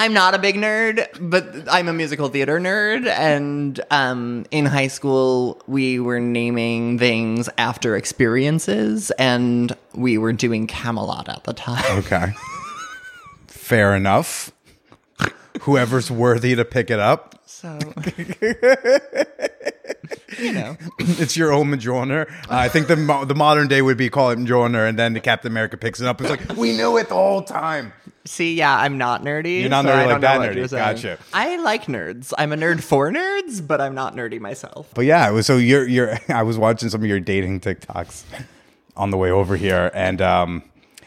[0.00, 3.06] I'm not a big nerd, but I'm a musical theater nerd.
[3.06, 10.66] And um, in high school, we were naming things after experiences, and we were doing
[10.68, 11.84] Camelot at the time.
[11.98, 12.32] okay.
[13.48, 14.52] Fair enough.
[15.62, 17.42] Whoever's worthy to pick it up.
[17.46, 17.76] So,
[20.38, 20.76] you know.
[21.20, 22.30] It's your own Mjolnir.
[22.30, 25.14] Uh, I think the mo- the modern day would be call it Mjolnir, and then
[25.14, 26.20] the Captain America picks it up.
[26.20, 27.92] It's like we knew it the whole time.
[28.24, 29.60] See, yeah, I'm not nerdy.
[29.60, 30.70] You're not so nerdy I like that nerdy.
[30.70, 31.18] Gotcha.
[31.32, 32.32] I like nerds.
[32.36, 34.90] I'm a nerd for nerds, but I'm not nerdy myself.
[34.94, 36.18] But yeah, was so you're you're.
[36.28, 38.24] I was watching some of your dating TikToks
[38.96, 40.62] on the way over here, and um,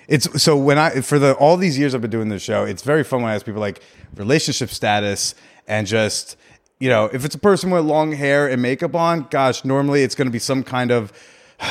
[0.07, 2.81] it's so when I for the all these years I've been doing this show, it's
[2.81, 3.81] very fun when I ask people like
[4.15, 5.35] relationship status
[5.67, 6.37] and just
[6.81, 10.15] you know if it's a person with long hair and makeup on, gosh, normally it's
[10.15, 11.13] going to be some kind of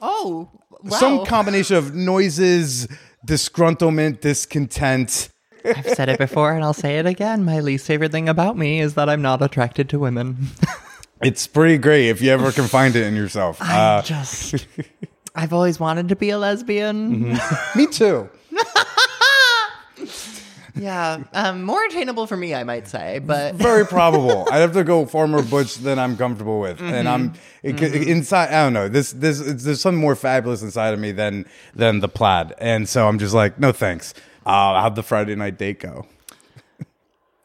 [0.00, 0.50] Oh,
[0.82, 0.90] wow.
[0.98, 2.86] some combination of noises,
[3.26, 5.30] disgruntlement, discontent.
[5.64, 7.42] I've said it before and I'll say it again.
[7.44, 10.48] My least favorite thing about me is that I'm not attracted to women.
[11.22, 13.56] It's pretty great if you ever can find it in yourself.
[13.62, 14.66] I Uh, just.
[15.34, 17.38] I've always wanted to be a lesbian.
[17.76, 18.28] me too.
[20.76, 24.48] Yeah, um, more attainable for me, I might say, but very probable.
[24.50, 27.94] I'd have to go far more butch than I'm comfortable with, and I'm it, could-
[27.94, 28.48] inside.
[28.48, 28.88] I don't know.
[28.88, 32.88] This this it's, there's something more fabulous inside of me than than the plaid, and
[32.88, 34.14] so I'm just like, no thanks.
[34.44, 36.06] Uh, how'd the Friday night date go?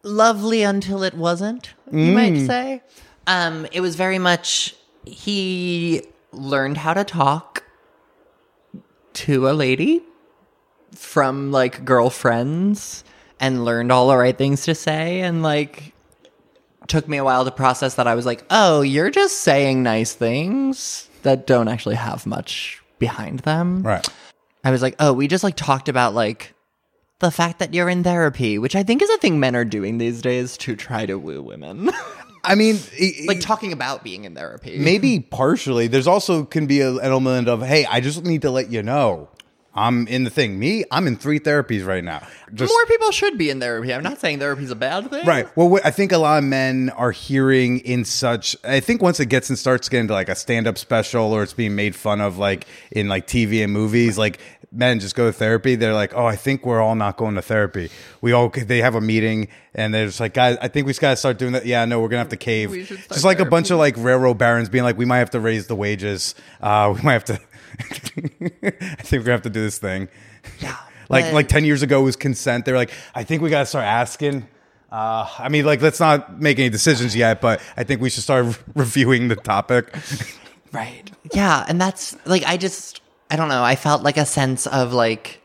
[0.04, 2.82] lovely until it wasn't, you might say.
[3.28, 7.63] Um, it was very much he learned how to talk
[9.13, 10.02] to a lady
[10.96, 13.04] from like girlfriends
[13.39, 15.93] and learned all the right things to say and like
[16.88, 20.13] took me a while to process that I was like, "Oh, you're just saying nice
[20.13, 24.08] things that don't actually have much behind them." Right.
[24.63, 26.54] I was like, oh, we just like talked about like
[27.19, 29.97] the fact that you're in therapy, which I think is a thing men are doing
[29.99, 31.91] these days to try to woo women.
[32.43, 34.78] I mean, it- like talking about being in therapy.
[34.80, 35.88] maybe partially.
[35.88, 39.30] There's also can be an element of, hey, I just need to let you know
[39.80, 40.60] I'm in the thing.
[40.60, 42.28] Me, I'm in three therapies right now.
[42.54, 43.94] Just more people should be in therapy.
[43.94, 45.26] I'm not saying therapy's a bad thing.
[45.26, 45.48] Right.
[45.56, 48.58] Well, what I think a lot of men are hearing in such.
[48.65, 51.54] I think once it gets and starts getting to like a stand-up special, or it's
[51.54, 54.39] being made fun of, like in like TV and movies, like
[54.72, 55.76] men just go to therapy.
[55.76, 57.89] They're like, oh, I think we're all not going to therapy.
[58.20, 61.02] We all they have a meeting and they're just like, guys, I think we just
[61.02, 61.65] gotta start doing that.
[61.65, 62.72] Yeah, no, we're gonna have to cave.
[62.88, 65.68] Just like a bunch of like railroad barons being like, we might have to raise
[65.68, 66.36] the wages.
[66.60, 67.39] Uh, we might have to.
[67.82, 70.08] I think we're gonna have to do this thing.
[70.60, 70.75] Yeah.
[71.12, 72.65] Like But- like ten years ago was consent.
[72.65, 74.47] They were like, I think we gotta start asking.
[74.91, 78.21] Uh, I mean, like, let's not make any decisions yet, but I think we should
[78.21, 79.91] start re- reviewing the topic.
[80.71, 81.10] Right.
[81.34, 83.01] Yeah, and that's like I just
[83.32, 85.41] I don't know, I felt like a sense of like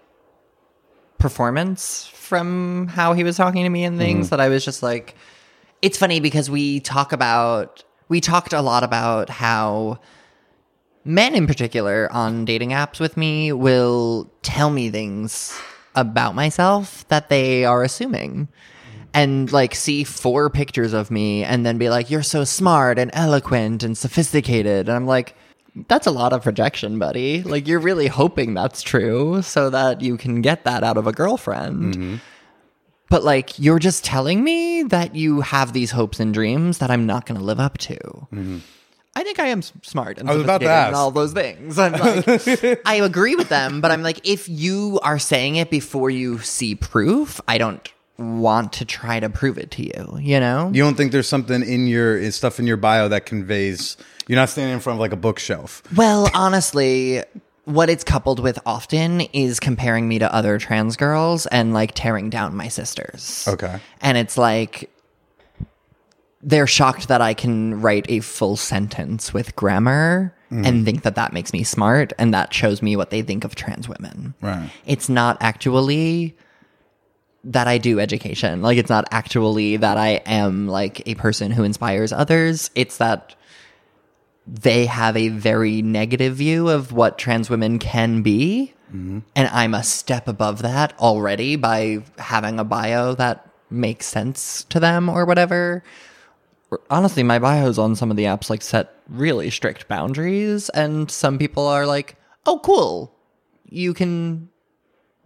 [1.18, 5.14] performance from how he was talking to me and things that I was just like
[5.82, 9.98] it's funny because we talk about we talked a lot about how
[11.04, 15.58] men in particular on dating apps with me will tell me things
[15.94, 18.48] about myself that they are assuming
[19.12, 23.10] and like see four pictures of me and then be like you're so smart and
[23.14, 24.88] eloquent and sophisticated.
[24.88, 25.36] And i'm like
[25.88, 27.42] that's a lot of projection buddy.
[27.42, 31.12] Like you're really hoping that's true so that you can get that out of a
[31.12, 31.94] girlfriend.
[31.94, 32.16] Mm-hmm.
[33.08, 37.06] But like you're just telling me that you have these hopes and dreams that i'm
[37.06, 38.58] not going to live up to mm-hmm.
[39.16, 40.96] I think I am s- smart and I was about to sophisticated and ask.
[40.96, 41.78] all those things.
[41.78, 46.10] I'm like, I agree with them, but I'm like, if you are saying it before
[46.10, 47.86] you see proof, I don't
[48.18, 50.18] want to try to prove it to you.
[50.20, 50.70] You know?
[50.72, 53.96] You don't think there's something in your is stuff in your bio that conveys
[54.26, 55.82] you're not standing in front of like a bookshelf.
[55.94, 57.22] Well, honestly,
[57.64, 62.30] what it's coupled with often is comparing me to other trans girls and like tearing
[62.30, 63.46] down my sisters.
[63.48, 63.80] Okay.
[64.00, 64.90] And it's like
[66.44, 70.84] they're shocked that I can write a full sentence with grammar and mm.
[70.84, 73.88] think that that makes me smart and that shows me what they think of trans
[73.88, 74.34] women.
[74.40, 74.70] Right.
[74.86, 76.36] It's not actually
[77.44, 78.62] that I do education.
[78.62, 82.70] Like it's not actually that I am like a person who inspires others.
[82.74, 83.34] It's that
[84.46, 88.74] they have a very negative view of what trans women can be.
[88.88, 89.20] Mm-hmm.
[89.34, 94.78] And I'm a step above that already by having a bio that makes sense to
[94.78, 95.82] them or whatever.
[96.90, 101.38] Honestly, my bios on some of the apps like set really strict boundaries, and some
[101.38, 103.14] people are like, "Oh, cool,
[103.68, 104.48] you can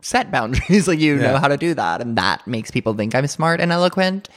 [0.00, 3.26] set boundaries, like you know how to do that," and that makes people think I'm
[3.26, 4.28] smart and eloquent.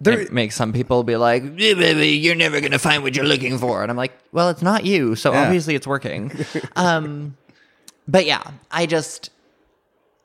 [0.00, 3.24] There, it makes some people be like, "Yeah, baby, you're never gonna find what you're
[3.24, 3.82] looking for.
[3.82, 5.42] And I'm like, well, it's not you, so Yeah.
[5.42, 6.32] obviously it's working.
[6.76, 7.36] um,
[8.08, 9.30] but yeah, I just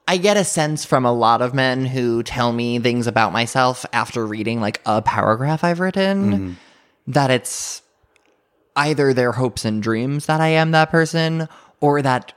[0.08, 3.86] I get a sense from a lot of men who tell me things about myself
[3.94, 6.52] after reading like a paragraph I've written mm-hmm.
[7.08, 7.82] that it's
[8.76, 11.48] either their hopes and dreams that I am that person
[11.80, 12.34] or that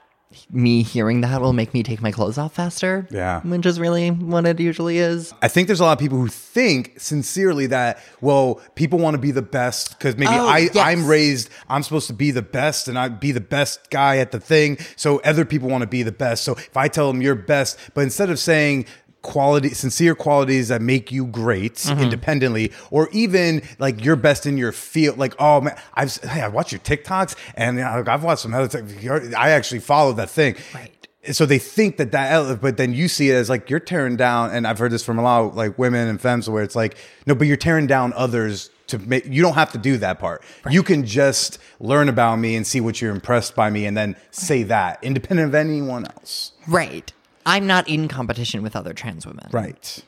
[0.51, 3.07] me hearing that will make me take my clothes off faster.
[3.11, 3.41] Yeah.
[3.41, 5.33] Which is really what it usually is.
[5.41, 9.21] I think there's a lot of people who think sincerely that well, people want to
[9.21, 10.77] be the best because maybe Oh, I yes.
[10.77, 14.31] I'm raised I'm supposed to be the best and I be the best guy at
[14.31, 14.77] the thing.
[14.95, 16.43] So other people want to be the best.
[16.43, 18.85] So if I tell them you're best, but instead of saying
[19.25, 22.03] quality sincere qualities that make you great Mm-hmm.
[22.03, 26.47] independently or even like you're best in your field like oh man i've hey, i
[26.47, 30.55] watch your tiktoks and uh, i've watched some other things i actually follow that thing
[30.73, 30.91] Right.
[31.31, 34.51] so they think that that but then you see it as like you're tearing down
[34.51, 36.95] and i've heard this from a lot of like women and femmes where it's like
[37.25, 40.43] no but you're tearing down others to make you don't have to do that part
[40.69, 44.15] you can just learn about me and see what you're impressed by me and then
[44.29, 47.11] say that independent of anyone else Right.
[47.45, 49.47] I'm not in competition with other trans women.
[49.51, 50.03] right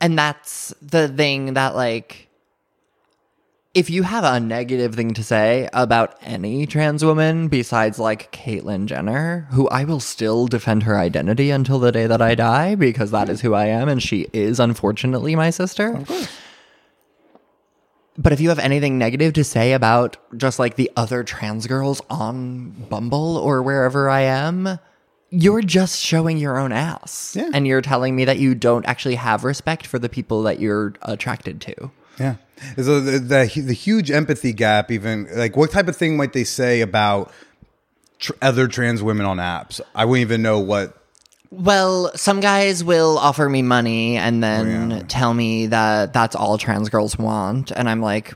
[0.00, 2.28] And that's the thing that, like,
[3.74, 8.86] if you have a negative thing to say about any trans woman besides, like, Caitlyn
[8.86, 13.10] Jenner, who I will still defend her identity until the day that I die because
[13.10, 15.94] that is who I am and she is, unfortunately, my sister.
[15.94, 16.28] Of course.
[18.16, 22.02] But if you have anything negative to say about just like the other trans girls
[22.10, 24.80] on Bumble or wherever I am,
[25.30, 27.34] you're just showing your own ass.
[27.36, 27.50] Yeah.
[27.52, 30.94] And you're telling me that you don't actually have respect for the people that you're
[31.02, 31.90] attracted to.
[32.18, 32.36] Yeah.
[32.76, 36.44] So the, the the huge empathy gap, even like what type of thing might they
[36.44, 37.30] say about
[38.18, 39.80] tr- other trans women on apps?
[39.94, 40.94] I wouldn't even know what.
[41.50, 45.02] Well, some guys will offer me money and oh, then Oh, yeah.
[45.08, 47.70] tell me that that's all trans girls want.
[47.70, 48.34] And I'm like,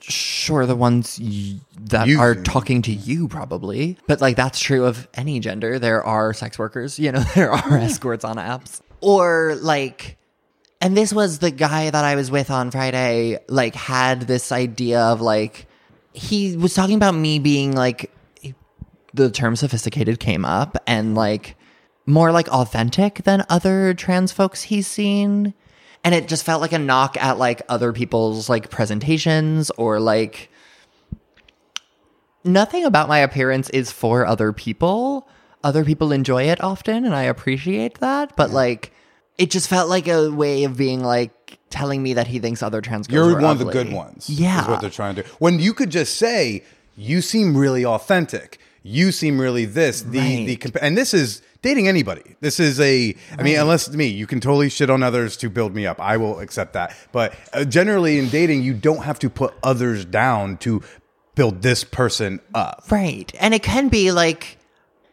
[0.00, 3.96] sure, the ones y- that You- are talking to you probably.
[4.06, 5.78] But like, that's true of any gender.
[5.78, 8.80] There are sex workers, you know, there are escorts on apps.
[9.00, 10.16] Or like,
[10.80, 15.00] and this was the guy that I was with on Friday, like, had this idea
[15.00, 15.66] of like,
[16.12, 18.10] he was talking about me being like,
[19.12, 21.56] the term sophisticated came up and like
[22.06, 25.52] more like authentic than other trans folks he's seen.
[26.02, 30.50] And it just felt like a knock at like other people's like presentations or like
[32.44, 35.28] nothing about my appearance is for other people.
[35.62, 38.34] Other people enjoy it often and I appreciate that.
[38.36, 38.92] But like
[39.36, 42.80] it just felt like a way of being like telling me that he thinks other
[42.80, 44.28] trans girls You're are one of the good ones.
[44.28, 44.62] Yeah.
[44.62, 45.28] Is what they're trying to do.
[45.38, 46.64] When you could just say,
[46.96, 48.58] you seem really authentic.
[48.82, 50.02] You seem really this.
[50.02, 50.60] The, Right.
[50.60, 52.36] the, and this is dating anybody.
[52.40, 55.74] This is a, I mean, unless me, you can totally shit on others to build
[55.74, 56.00] me up.
[56.00, 56.96] I will accept that.
[57.12, 60.82] But uh, generally in dating, you don't have to put others down to
[61.34, 62.84] build this person up.
[62.90, 63.32] Right.
[63.40, 64.58] And it can be like,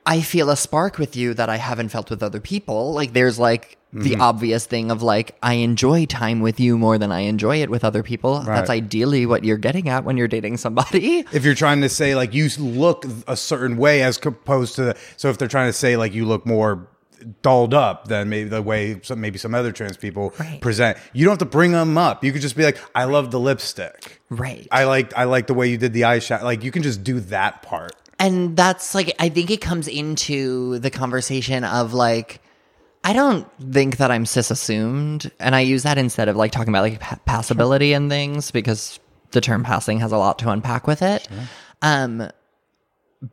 [0.07, 2.93] I feel a spark with you that I haven't felt with other people.
[2.93, 4.21] Like, there's like the Mm-hmm.
[4.21, 7.83] obvious thing of like, I enjoy time with you more than I enjoy it with
[7.85, 8.39] other people.
[8.41, 11.19] That's ideally what you're getting at when you're dating somebody.
[11.31, 15.29] if you're trying to say like you look a certain way as opposed to so
[15.29, 16.87] if they're trying to say like you look more
[17.41, 20.61] dolled up than maybe the way some maybe some other trans people Right.
[20.61, 23.31] present you don't have to bring them up you could just be like i love
[23.31, 24.67] the lipstick Right.
[24.71, 27.19] i like i like the way you did the eyeshadow like you can just do
[27.21, 32.41] that part And that's like, I think it comes into the conversation of like,
[33.03, 35.31] I don't think that I'm cis assumed.
[35.39, 38.99] And I use that instead of like talking about like pa- passability and things because
[39.31, 41.27] the term passing has a lot to unpack with it.
[41.81, 42.29] Um,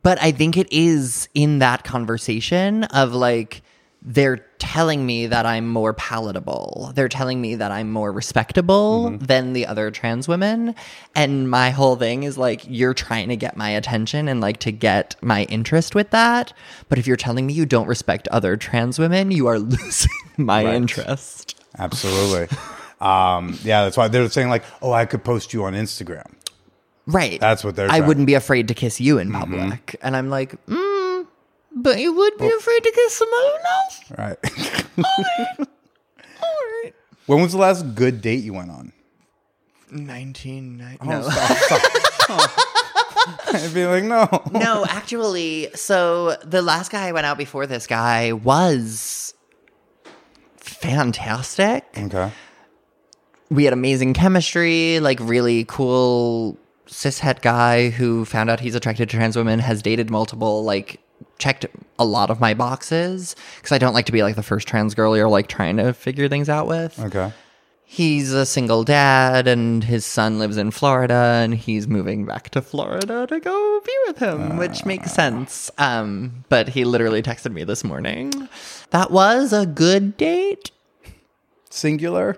[0.03, 3.63] but I think it is in that conversation of like,
[4.01, 6.91] they're telling me that I'm more palatable.
[6.95, 10.73] They're telling me that I'm more respectable than the other trans women.
[11.15, 14.71] And my whole thing is like, you're trying to get my attention and like to
[14.71, 16.51] get my interest with that.
[16.89, 20.63] But if you're telling me you don't respect other trans women, you are losing my
[20.65, 20.75] Right.
[20.75, 21.55] interest.
[21.77, 22.47] absolutely
[23.01, 26.23] um yeah that's why they're saying like oh i could post you on instagram
[27.07, 27.39] Right.
[27.39, 29.95] That's what they're I trying- wouldn't be afraid to kiss you in public.
[30.01, 30.84] And I'm like, mm,
[31.75, 34.01] but you would be afraid to kiss someone else?
[34.17, 34.37] right
[36.41, 36.93] All right.
[37.25, 38.91] when was the last good date you went on
[39.91, 40.97] 19.
[41.01, 41.21] Oh, No.
[41.29, 42.51] stop, stop.
[43.55, 47.87] i'd be like no no, actually, so the last guy I went out before this
[47.87, 49.33] guy was
[50.57, 51.85] fantastic.
[51.97, 52.31] okay
[53.49, 56.57] We had amazing chemistry, like really cool
[56.87, 60.99] cishet guy who found out he's attracted to trans women, has dated multiple, like
[61.37, 61.65] checked
[61.99, 64.95] a lot of my boxes because I don't like to be like the first trans
[64.95, 66.97] girl you're like trying to figure things out with.
[66.99, 67.31] okay
[67.87, 72.61] He's a single dad and his son lives in Florida and he's moving back to
[72.63, 75.69] Florida to go be with him, which makes sense.
[75.77, 78.49] Um, but he literally texted me this morning.
[78.89, 80.71] That was a good date.
[81.69, 82.37] singular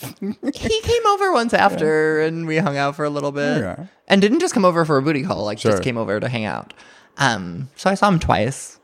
[0.00, 3.62] He came over once after and we hung out for a little bit.
[3.64, 3.88] Okay.
[4.08, 5.72] And didn't just come over for a booty call, like Sure.
[5.72, 6.72] just came over to hang out.
[7.18, 8.78] Um, so I saw him twice.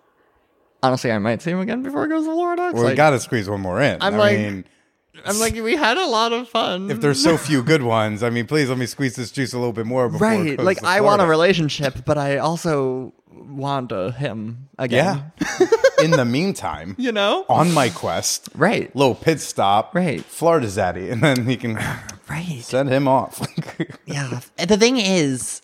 [0.82, 2.62] Honestly, I might see him again before he goes to Florida.
[2.62, 4.64] 'cause, well we like, gotta squeeze one more in I'm i like- mean
[5.26, 6.90] I'm like, we had a lot of fun.
[6.90, 9.58] if there's so few good ones, I mean, please let me squeeze this juice a
[9.58, 12.38] little bit more before it right goes like to i want a relationship but i
[12.38, 15.30] also want a him again
[15.60, 15.66] Yeah.
[16.02, 20.24] In the meantime, you know on my quest, right little pit stop, Right.
[20.24, 21.74] Florida Zaddy, and then he can
[22.30, 23.46] right send him off.
[24.06, 25.60] yeah the thing is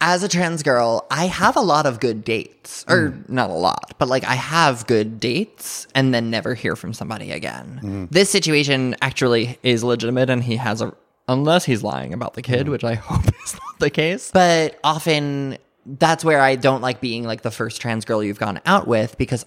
[0.00, 3.28] as a trans girl i have a lot of good dates or mm.
[3.28, 7.32] not a lot but like i have good dates and then never hear from somebody
[7.32, 7.80] again.
[7.82, 8.04] Mm-hmm.
[8.10, 10.94] This situation actually is legitimate and he has a
[11.26, 12.70] unless he's lying about the kid mm-hmm.
[12.70, 14.30] which i hope is not the case.
[14.30, 18.60] But often that's where i don't like being like the first trans girl you've gone
[18.66, 19.44] out with because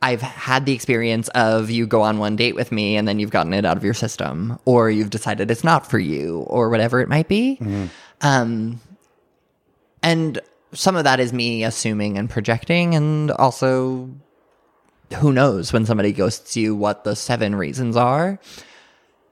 [0.00, 3.30] I've had the experience of you go on one date with me and then you've
[3.30, 7.00] gotten it out of your system, or you've decided it's not for you, or whatever
[7.00, 7.58] it might be.
[7.60, 7.86] Mm-hmm.
[8.20, 8.80] Um,
[10.02, 10.40] and
[10.72, 14.10] some of that is me assuming and projecting, and also
[15.16, 18.38] who knows when somebody ghosts you what the seven reasons are.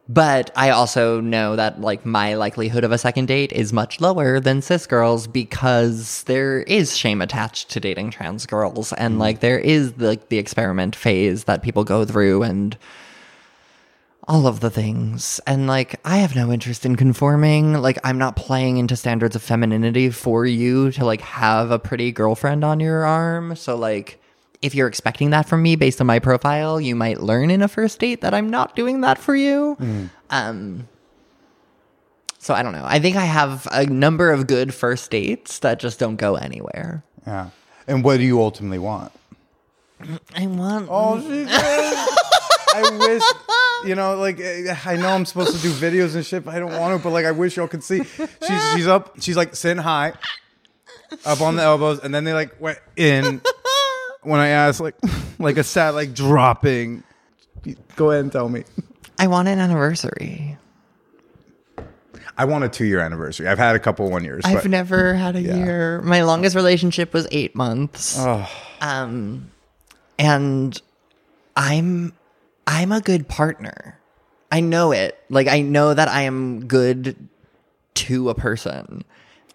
[0.08, 4.38] But I also know that like my likelihood of a second date is much lower
[4.38, 9.18] than cis girls because there is shame attached to dating trans girls and mm.
[9.18, 12.78] like there is the, like the experiment phase that people go through and
[14.28, 15.40] all of the things.
[15.46, 17.74] And like I have no interest in conforming.
[17.74, 22.10] Like I'm not playing into standards of femininity for you to like have a pretty
[22.12, 23.54] girlfriend on your arm.
[23.56, 24.20] So like
[24.62, 27.68] if you're expecting that from me based on my profile, you might learn in a
[27.68, 29.76] first date that I'm not doing that for you.
[30.30, 30.88] Um,
[32.38, 32.84] so I don't know.
[32.84, 37.04] I think I have a number of good first dates that just don't go anywhere.
[37.26, 37.50] yeah.
[37.88, 39.12] And what do you ultimately want?
[40.34, 40.88] I want.
[40.90, 41.18] Oh,
[42.84, 43.22] I wish
[43.84, 46.58] You know, like eh, I know I'm supposed to do videos and shit, but I
[46.58, 47.02] don't want to.
[47.02, 48.02] But like, I wish y'all could see.
[48.04, 49.20] She's she's up.
[49.20, 50.12] She's like sitting high,
[51.24, 53.40] up on the elbows, and then they like went in.
[54.22, 54.96] When I asked, like,
[55.38, 57.04] like a sad, like dropping.
[57.96, 58.64] Go ahead and tell me.
[59.18, 60.56] I want an anniversary.
[62.38, 63.46] I want a two year anniversary.
[63.48, 64.44] I've had a couple one years.
[64.44, 65.56] I've but never had a Yeah.
[65.56, 66.02] year.
[66.02, 68.16] My longest relationship was eight months.
[68.18, 68.48] Oh.
[68.80, 69.50] Um,
[70.18, 70.80] and
[71.56, 72.12] I'm
[72.66, 73.98] I'm a good partner.
[74.50, 75.18] I know it.
[75.28, 77.16] Like I know that I am good
[77.94, 79.04] to a person.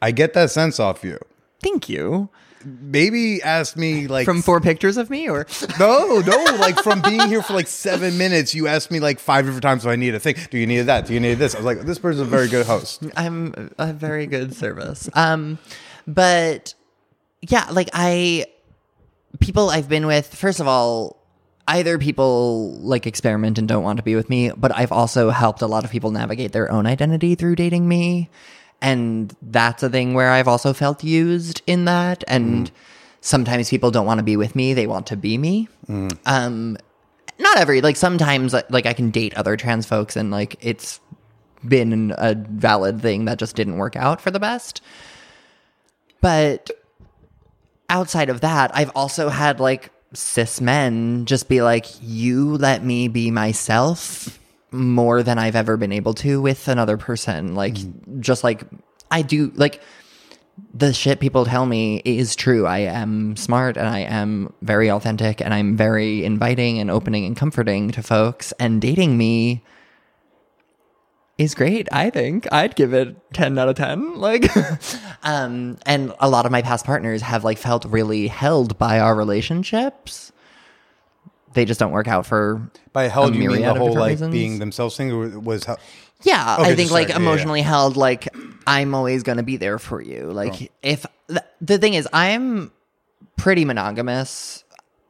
[0.01, 1.19] I get that sense off you.
[1.61, 2.29] Thank you.
[2.63, 5.47] Maybe ask me like From four pictures of me, or
[5.79, 9.45] No, no, like from being here for like seven minutes, you asked me like five
[9.45, 10.35] different times, do I need a thing?
[10.51, 11.07] Do you need that?
[11.07, 11.55] Do you need this?
[11.55, 13.03] I was like, this person's a very good host.
[13.15, 15.09] I'm a very good service.
[15.13, 15.57] Um,
[16.05, 16.75] but
[17.41, 18.45] yeah, like I,
[19.39, 21.17] people I've been with, first of all,
[21.71, 25.61] either people like experiment and don't want to be with me, but I've also helped
[25.61, 28.29] a lot of people navigate their own identity through dating me.
[28.81, 32.23] And that's a thing where I've also felt used in that.
[32.27, 32.73] And mm.
[33.21, 35.69] sometimes people don't want to be with me, they want to be me.
[35.87, 36.17] Mm.
[36.25, 36.77] Um,
[37.39, 40.99] not every, like sometimes uh, like I can date other trans folks and like it's
[41.65, 44.81] been a valid thing that just didn't work out for the best.
[46.19, 46.69] But
[47.89, 53.07] outside of that, I've also had like cis men just be like, you let me
[53.07, 54.39] be myself
[54.71, 57.55] more than I've ever been able to with another person.
[57.55, 58.19] Like, mm.
[58.19, 58.63] just like
[59.09, 59.81] I do, like,
[60.73, 62.65] the shit people tell me is true.
[62.67, 67.35] I am smart and I am very authentic and I'm very inviting and opening and
[67.35, 68.53] comforting to folks.
[68.59, 69.63] And dating me
[71.43, 71.87] is great.
[71.91, 74.15] I think I'd give it 10 out of 10.
[74.15, 74.45] Like,
[75.23, 79.15] um, and a lot of my past partners have like felt really held by our
[79.15, 80.31] relationships.
[81.53, 84.31] They just don't work out for By held, a you mean the whole like reasons.
[84.31, 85.77] being themselves thing was how,
[86.23, 87.19] Yeah, Okay, I think like sorry.
[87.19, 87.29] Yeah, yeah.
[87.29, 87.97] emotionally held.
[87.97, 88.29] Like
[88.65, 90.31] I'm always going to be there for you.
[90.31, 92.71] Like if th- the thing is, I'm
[93.37, 94.63] pretty monogamous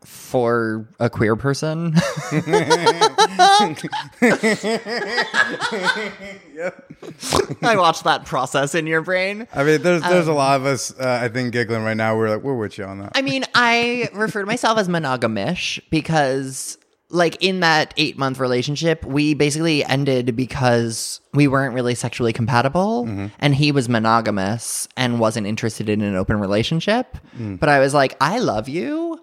[0.03, 1.93] for a queer person.
[7.61, 9.47] I watched that process in your brain.
[9.53, 10.93] I mean, there's there's Um, a lot of us.
[10.99, 12.15] Uh, I think giggling right now.
[12.15, 13.11] We're like, we're with you on that.
[13.15, 16.77] I mean, I refer to myself as monogamish because,
[17.09, 23.07] like, in that eight month relationship, we basically ended because we weren't really sexually compatible.
[23.39, 27.17] And he was monogamous and wasn't interested in an open relationship.
[27.37, 29.19] But I was like, I love you.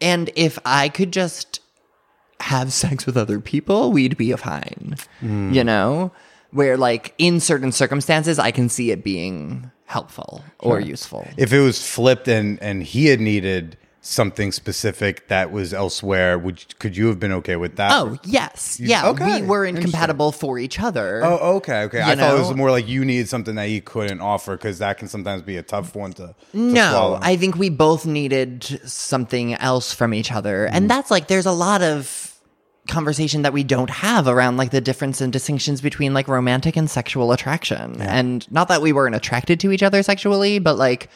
[0.00, 1.60] And if I could just
[2.40, 4.96] have sex with other people, we'd be fine.
[5.22, 6.12] You know?
[6.50, 11.26] Where, like, in certain circumstances, I can see it being helpful or useful.
[11.36, 16.60] if it was flipped and and he had needed something specific that was elsewhere, would
[16.60, 17.90] you- could you have been okay with that?
[17.92, 18.78] Oh, yes.
[18.78, 19.08] Yeah.
[19.08, 21.22] okay, We were incompatible for each other.
[21.24, 21.98] Oh, okay, okay.
[21.98, 24.78] You I thought it was more like you needed something that he couldn't offer because
[24.78, 27.18] that can sometimes be a tough one to, to no, swallow.
[27.22, 30.66] I think we both needed something else from each other.
[30.66, 30.76] Mm-hmm.
[30.76, 32.23] And that's like, there's a lot of
[32.94, 36.88] conversation that we don't have around like the difference and distinctions between like romantic and
[36.88, 38.00] sexual attraction.
[38.00, 41.10] And not that we weren't attracted to each other sexually, but like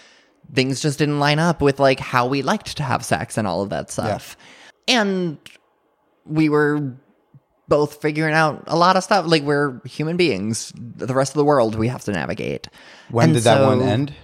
[0.52, 3.62] things just didn't line up with like how we liked to have sex and all
[3.62, 4.36] of that stuff.
[4.88, 5.38] And
[6.24, 6.96] we were
[7.68, 9.26] both figuring out a lot of stuff.
[9.26, 10.72] Like we're human beings.
[10.74, 12.66] The rest of the world we have to navigate.
[13.10, 14.14] when And did that one end?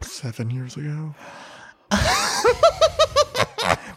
[0.00, 1.14] Seven years ago.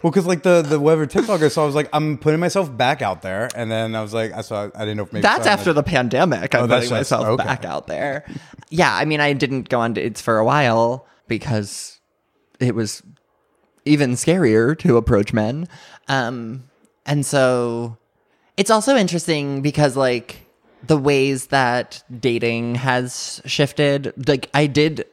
[0.02, 2.76] Well, because like the the whatever TikTok I saw, I was like, I'm putting myself
[2.76, 5.24] back out there, and then I was like, I saw, I didn't know if maybe
[5.24, 6.56] That's after the pandemic.
[6.56, 7.44] I'm Oh, putting myself okay.
[7.44, 8.26] back out there.
[8.70, 12.00] Yeah, I mean, I didn't go on dates for a while because
[12.60, 13.04] it was
[13.86, 15.68] even scarier to approach men.
[16.08, 16.64] Um,
[17.06, 17.98] and so
[18.58, 20.46] it's also interesting because, like,
[20.86, 24.14] the ways that dating has shifted.
[24.28, 25.06] Like, I did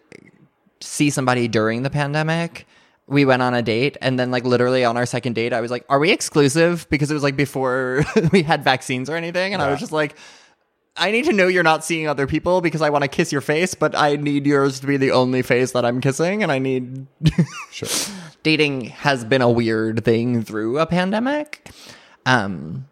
[0.80, 2.66] see somebody during the pandemic.
[3.08, 5.70] We went on a date, and then, like, literally on our second date, I was
[5.70, 6.86] like, Are we exclusive?
[6.90, 9.54] Because it was like before we had vaccines or anything.
[9.54, 10.16] And I was just like,
[10.96, 13.42] I need to know you're not seeing other people because I want to kiss your
[13.42, 16.42] face, but I need yours to be the only face that I'm kissing.
[16.42, 17.06] And I need.
[17.70, 17.88] Sure.
[18.42, 21.68] Dating has been a weird thing through a pandemic.
[22.24, 22.88] Um,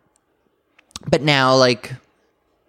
[1.08, 1.94] but now, like,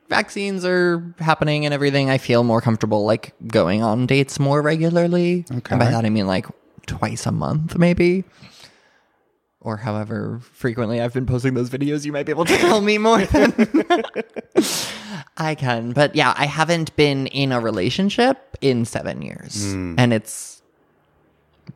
[0.08, 2.10] vaccines are happening and everything.
[2.10, 5.44] I feel more comfortable, like, going on dates more regularly.
[5.52, 5.72] Okay.
[5.72, 6.46] And by that, I mean, like,
[6.86, 8.24] twice a month, maybe.
[9.60, 12.98] Or however frequently I've been posting those videos, you might be able to tell me
[13.00, 13.52] more than
[15.38, 15.92] I can.
[15.92, 19.74] But yeah, I haven't been in a relationship in seven years.
[19.74, 19.96] Hmm.
[19.98, 20.62] And it's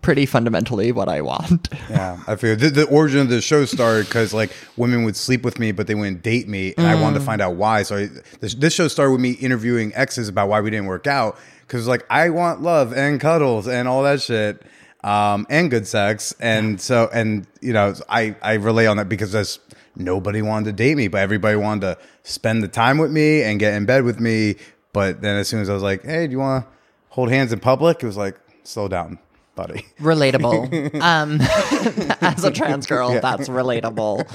[0.02, 1.68] pretty fundamentally what I want.
[1.90, 5.44] Yeah, I feel the, the origin of the show started because like women would sleep
[5.44, 7.26] with me, but they wouldn't date me, and I wanted to hmm.
[7.26, 7.82] find out why.
[7.82, 11.08] So I, this, this show started with me interviewing exes about why we didn't work
[11.08, 11.40] out
[11.70, 14.64] because like I want love and cuddles and all that shit,
[15.04, 19.32] um, and good sex, and so and you know I I relay on that because
[19.32, 19.60] that's
[19.96, 23.60] nobody wanted to date me, but everybody wanted to spend the time with me and
[23.60, 24.56] get in bed with me.
[24.94, 26.72] But then as soon as I was like, hey, do you want to
[27.10, 28.02] hold hands in public?
[28.02, 29.20] It was like, slow down,
[29.56, 29.86] buddy.
[30.00, 30.96] relatable.
[31.02, 31.40] um,
[32.22, 34.26] as a trans girl, that's relatable.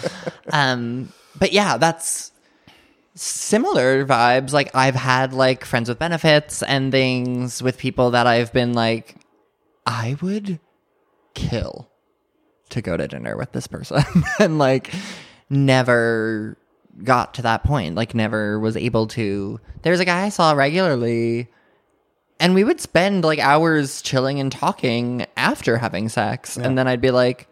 [0.53, 2.31] Um, but yeah, that's
[3.15, 4.53] similar vibes.
[4.53, 9.17] Like I've had like friends with benefits and things with people that I've been like,
[9.87, 10.61] I would
[11.35, 11.91] kill
[12.71, 14.03] to go to dinner with this person,
[14.39, 14.93] and like
[15.51, 16.57] never
[17.03, 17.95] got to that point.
[17.95, 19.61] Like never was able to.
[19.83, 21.49] There's a guy I saw regularly
[22.41, 26.57] and we would spend like hours chilling and talking after having sex.
[26.57, 27.49] And then i'd be like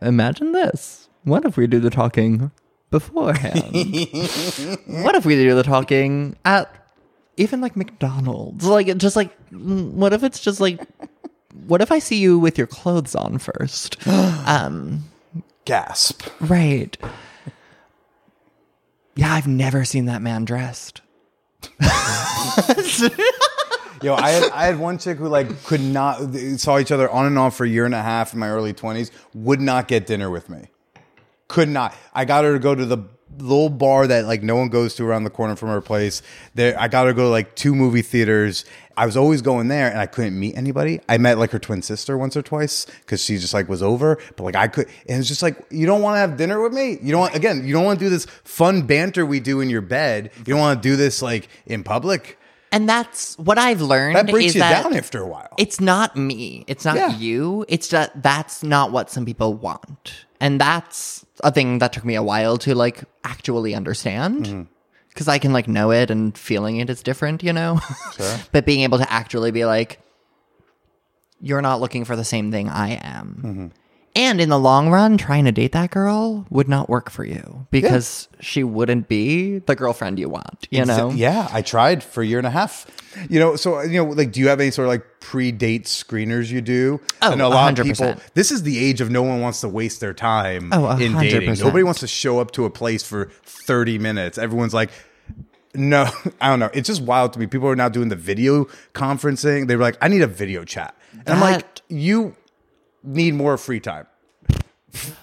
[0.00, 1.08] imagine this.
[1.24, 2.50] What if we do the talking
[2.90, 3.74] beforehand?
[5.02, 6.74] What if we do the talking at
[7.36, 10.80] even like mcdonald's like just like what if it's just like
[11.66, 15.04] what if i see you with your clothes on first um
[15.64, 16.22] Gasp.
[16.40, 16.96] right
[19.14, 21.00] yeah i've never seen that man dressed
[24.02, 27.26] Yo, I had, I had one chick who like could not saw each other on
[27.26, 29.12] and off for a year and a half in my early twenties.
[29.32, 30.66] Would not get dinner with me.
[31.46, 31.94] Could not.
[32.12, 32.98] I got her to go to the
[33.38, 36.22] little bar that like no one goes to around the corner from her place.
[36.54, 38.64] There, I got to go to like two movie theaters.
[38.96, 41.00] I was always going there, and I couldn't meet anybody.
[41.08, 44.18] I met like her twin sister once or twice because she just like was over.
[44.36, 46.74] But like I could, and it's just like you don't want to have dinner with
[46.74, 46.98] me.
[47.02, 47.66] You don't want again.
[47.66, 50.30] You don't want to do this fun banter we do in your bed.
[50.38, 52.38] You don't want to do this like in public.
[52.74, 55.52] and that's what i've learned That breaks you down after a while.
[55.58, 57.14] it's not me it's not Yeah.
[57.18, 62.04] you it's that that's not what some people want and that's a thing that took
[62.04, 64.62] me a while to like actually understand Mm-hmm.
[65.08, 67.80] because i can like know it and feeling it is different you know
[68.16, 68.36] Sure.
[68.52, 69.98] but being able to actually be like
[71.40, 73.66] you're not looking for the same thing i am Mm-hmm.
[74.14, 77.66] And in the long run trying to date that girl would not work for you
[77.70, 82.26] because she wouldn't be the girlfriend you want you know Yeah, I tried for a
[82.26, 82.86] year and a half.
[83.28, 86.50] You know, so you know, like, do you have any sort of like pre-date screeners
[86.50, 86.98] you do?
[87.20, 87.88] Oh, I know a lot of 100%.
[87.88, 88.22] people.
[88.32, 91.50] This is the age of no one wants to waste their time Oh, in dating.
[91.50, 91.62] 100%.
[91.62, 94.38] Nobody wants to show up to a place for thirty minutes.
[94.38, 94.90] Everyone's like.
[95.74, 96.06] No,
[96.40, 96.70] I don't know.
[96.74, 97.46] It's just wild to me.
[97.46, 99.68] People are now doing the video conferencing.
[99.68, 100.94] They were like, I need a video chat.
[101.12, 102.36] And I'm like, you
[103.02, 104.06] need more free time.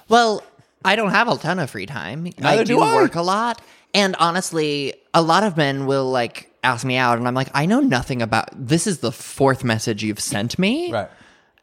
[0.07, 0.43] Well,
[0.83, 2.31] I don't have a ton of free time.
[2.41, 2.95] I do do I.
[2.95, 3.61] work a lot.
[3.93, 7.65] And honestly, a lot of men will like ask me out and I'm like, I
[7.65, 10.91] know nothing about this is the fourth message you've sent me.
[10.91, 11.09] Right.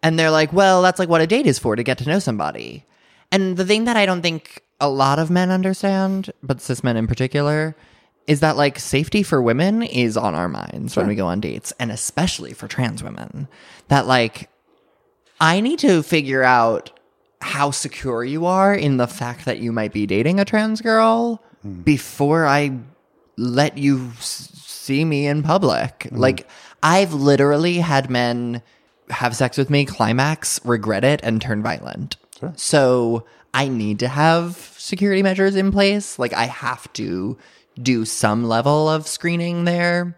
[0.02, 2.18] And they're like, well, that's like what a date is for to get to know
[2.18, 2.84] somebody.
[3.32, 6.96] And the thing that I don't think a lot of men understand, but cis men
[6.96, 7.74] in particular,
[8.26, 11.72] is that like safety for women is on our minds when we go on dates,
[11.78, 13.48] and especially for trans women.
[13.88, 14.50] That like,
[15.40, 16.90] I need to figure out
[17.40, 21.42] how secure you are in the fact that you might be dating a trans girl
[21.62, 21.82] hmm.
[21.82, 22.78] before I
[23.36, 26.08] let you s- see me in public.
[26.10, 26.16] Hmm.
[26.16, 26.48] Like,
[26.82, 28.62] I've literally had men
[29.10, 32.16] have sex with me, climax, regret it, and turn violent.
[32.56, 33.24] So
[33.54, 36.18] I need to have security measures in place.
[36.18, 37.38] Like, I have to
[37.80, 40.16] do some level of screening there.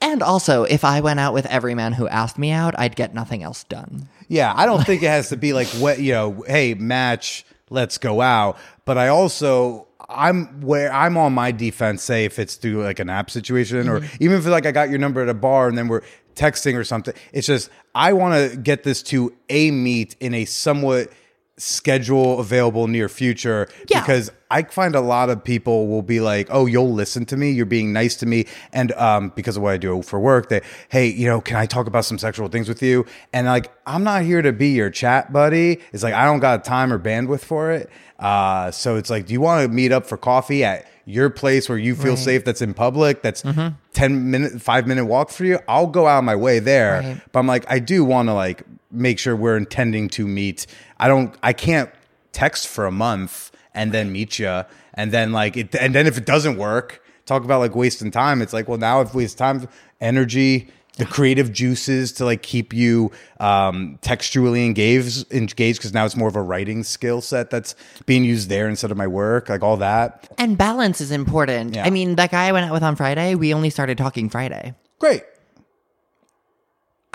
[0.00, 3.14] And also, if I went out with every man who asked me out, I'd get
[3.14, 4.08] nothing else done.
[4.28, 6.44] Yeah, I don't think it has to be like what you know.
[6.46, 8.58] Hey, match, let's go out.
[8.84, 12.02] But I also I'm where I'm on my defense.
[12.02, 14.22] Say if it's through like an app situation, or mm-hmm.
[14.22, 16.02] even if like I got your number at a bar and then we're
[16.34, 17.14] texting or something.
[17.32, 21.10] It's just I want to get this to a meet in a somewhat
[21.58, 24.00] schedule available near future Yeah.
[24.00, 27.50] because I find a lot of people will be like, "Oh, you'll listen to me.
[27.50, 30.60] You're being nice to me," and um, because of what I do for work, they,
[30.88, 34.04] "Hey, you know, can I talk about some sexual things with you?" And like, I'm
[34.04, 35.80] not here to be your chat buddy.
[35.92, 37.90] It's like I don't got time or bandwidth for it.
[38.20, 41.68] Uh, so it's like, do you want to meet up for coffee at your place
[41.68, 42.44] where you feel safe?
[42.44, 43.22] That's in public.
[43.22, 43.42] That's
[43.94, 45.58] ten minute, five minute walk for you.
[45.66, 47.00] I'll go out of my way there.
[47.00, 47.20] Right.
[47.32, 48.62] But I'm like, I do want to like
[48.96, 50.66] make sure we're intending to meet.
[50.98, 51.34] I don't.
[51.42, 51.90] I can't
[52.32, 54.62] text for a month and then meet you
[54.94, 58.42] and then like it and then if it doesn't work talk about like wasting time
[58.42, 59.68] it's like well now i've wasted time
[60.02, 66.16] energy the creative juices to like keep you um textually engaged engaged because now it's
[66.16, 67.74] more of a writing skill set that's
[68.06, 71.74] being used there instead of my work like all that And balance is important.
[71.74, 71.86] Yeah.
[71.86, 74.74] I mean, that guy I went out with on Friday, we only started talking Friday.
[74.98, 75.22] great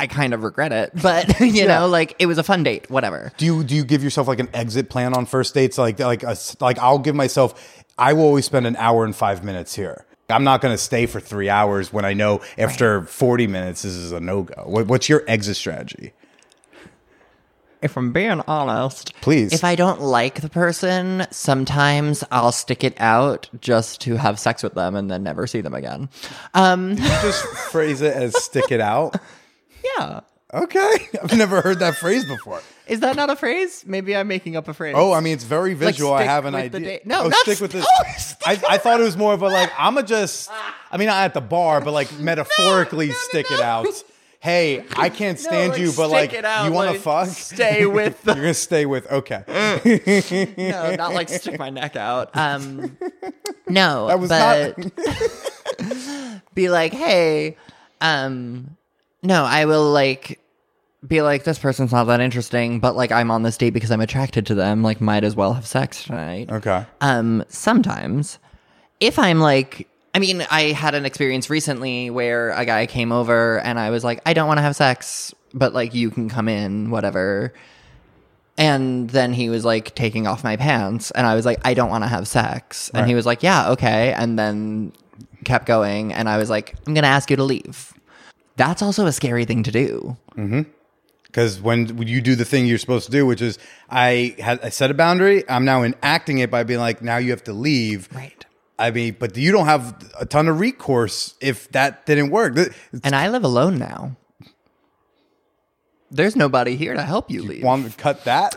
[0.02, 1.68] I kind of regret it, but you Yeah.
[1.80, 3.32] know, like it was a fun date, whatever.
[3.38, 5.78] Do you do you give yourself like an exit plan on first dates?
[5.78, 7.84] Like like a, s- like I'll give myself.
[7.98, 10.06] I will always spend an hour and five minutes here.
[10.30, 13.92] I'm not going to stay for three hours when I know after 40 minutes this
[13.92, 14.64] is a no go.
[14.66, 16.14] What, what's your exit strategy?
[17.82, 19.52] If I'm being honest, Please.
[19.54, 24.62] If I don't like the person, sometimes I'll stick it out just to have sex
[24.62, 26.08] with them and then never see them again.
[26.54, 29.16] Um, Just phrase it as stick it out.
[29.84, 30.22] Yeah.
[30.54, 30.92] Okay,
[31.24, 32.62] I've never heard that phrase before.
[32.88, 33.86] Is that not a phrase?
[33.88, 34.96] Maybe I'm making up a phrase.
[34.98, 36.14] Oh, I mean, it's very visual.
[36.14, 37.00] I have an idea.
[37.06, 37.86] No, oh, not stick with this.
[37.90, 40.50] oh, stick I, I thought it was more of a like I'm a just.
[40.92, 43.88] I mean, not at the bar, but like metaphorically no, no, stick it out.
[44.42, 47.28] Hey, I can't No, stand like, you, but like out, you want to like, fuck.
[47.30, 49.10] stay with the- You're gonna stay with.
[49.10, 49.44] Okay,
[50.58, 52.36] no, not like stick my neck out.
[52.36, 52.98] Um,
[53.70, 54.78] no, that was but
[55.80, 56.42] not.
[56.56, 57.56] be like, hey,
[58.02, 58.76] um,
[59.24, 60.40] no, I will like
[61.08, 64.02] be like, this person's not that interesting, but like I'm on this date because I'm
[64.02, 64.84] attracted to them.
[64.84, 66.52] Like, might as well have sex tonight.
[66.52, 66.86] okay.
[67.02, 68.40] Um, sometimes
[69.02, 73.60] if I'm like, I mean, I had an experience recently where a guy came over
[73.60, 76.48] and I was like, I don't want to have sex, but like you can come
[76.48, 77.54] in, whatever.
[78.58, 81.90] And then he was like taking off my pants and I was like, I don't
[81.90, 82.92] want to have sex.
[82.94, 84.14] And he was like, yeah, okay.
[84.14, 84.92] And then
[85.46, 87.94] kept going and I was like, I'm going to ask you to leave.
[88.64, 90.18] That's also a scary thing to do.
[91.24, 93.58] Because when you do the thing you're supposed to do, which is
[93.90, 97.32] I had I set a boundary, I'm now enacting it by being like, now you
[97.32, 98.10] have to leave.
[98.14, 98.46] Right.
[98.78, 99.84] I mean, but you don't have
[100.20, 102.56] a ton of recourse if that didn't work.
[102.56, 102.72] Th-
[103.04, 104.16] And I live alone now.
[106.14, 107.64] There's nobody here to help you leave.
[107.64, 108.52] Want to cut that?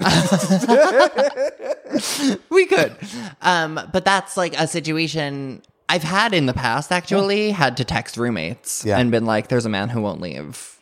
[2.51, 2.97] we could.
[3.43, 5.63] Um, but that's like a situation
[5.95, 8.99] I've had in the past actually, had to text roommates Yeah.
[8.99, 10.77] and been like, there's a man who won't leave.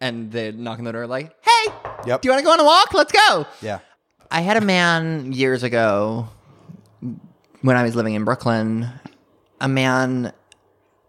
[0.00, 1.72] And they'd knock on the door like, hey,
[2.06, 2.20] Yep.
[2.20, 2.92] do you want to go on a walk?
[2.92, 3.46] Let's go.
[3.62, 3.78] yeah.
[4.30, 6.28] I had a man years ago
[7.62, 8.88] when I was living in Brooklyn,
[9.60, 10.32] a man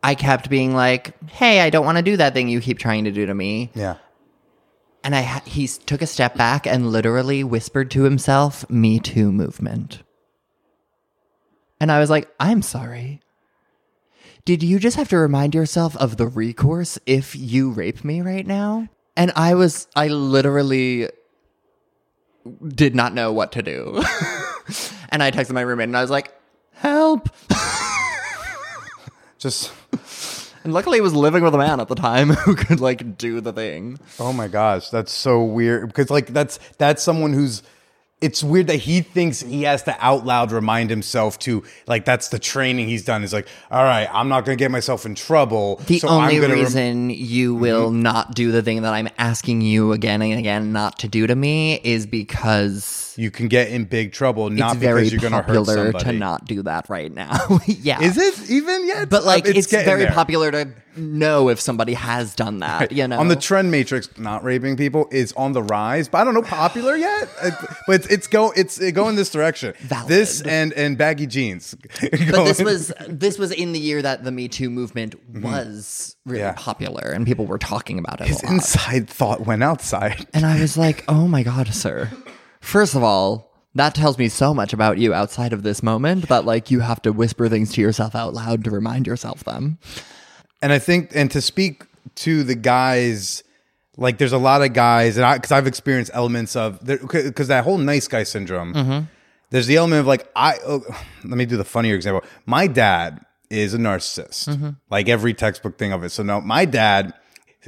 [0.02, 3.04] I kept being like, hey, I don't want to do that thing you keep trying
[3.04, 3.72] to do to me.
[3.76, 3.98] Yeah.
[5.04, 9.00] And I ha- he s- took a step back and literally whispered to himself, "Me
[9.00, 10.02] Too" movement.
[11.80, 13.22] And I was like, "I'm sorry.
[14.46, 18.46] Did you just have to remind yourself of the recourse if you rape me right
[18.46, 21.10] now?" And I was I literally
[22.68, 23.96] did not know what to do.
[25.10, 26.34] and I texted my roommate and I was like,
[26.74, 27.30] "Help."
[29.38, 29.72] Just
[30.64, 33.42] And luckily he was living with a man at the time who could like do
[33.42, 34.00] the thing.
[34.20, 37.64] oh my gosh, that's so weird because like that's that's someone who's
[38.22, 42.30] it's weird that he thinks he has to out loud remind himself to like that's
[42.30, 43.22] the training he's done.
[43.22, 46.36] He's like all right i'm not going to get myself in trouble The so only
[46.36, 47.62] I'm gonna rem- reason you mm-hmm.
[47.62, 51.28] will not do the thing that I'm asking you again and again not to do
[51.28, 55.32] to me is because you can get in big trouble not it's because you're going
[55.34, 57.38] to hurt popular somebody to not do that right now.
[57.68, 58.02] yeah.
[58.02, 60.12] is it even yet But like Uh, it's, getting very there.
[60.14, 63.20] popular to know if somebody has done that, you know.
[63.20, 66.42] on the trend matrix not raping people is on the rise but i don't know
[66.42, 67.30] popular yet
[67.88, 70.10] but it's, it's go it's it go in this direction Valid.
[70.10, 74.32] this and and baggy jeans but this was this was in the year that the
[74.32, 76.48] Me Too movement was really Mm-hmm.
[76.48, 76.54] Yeah.
[76.58, 78.54] popular and people were talking about it his a lot.
[78.56, 82.10] inside thought went outside And I was like, oh my God, sir.
[82.60, 86.46] First of all, that tells me so much about you outside of this moment that,
[86.46, 89.78] like, you have to whisper things to yourself out loud to remind yourself them.
[90.62, 91.86] and I think, and to speak
[92.16, 93.44] to the guys,
[93.98, 97.64] like there's a lot of guys, and I, because I've experienced elements of, because that
[97.64, 99.06] whole nice guy syndrome, mm-hmm.
[99.50, 100.84] there's the element of like, I, oh,
[101.24, 102.28] let me do the funnier example.
[102.46, 104.70] My dad is a narcissist, mm-hmm.
[104.90, 106.10] like every textbook thing of it.
[106.10, 107.14] So, no, my dad,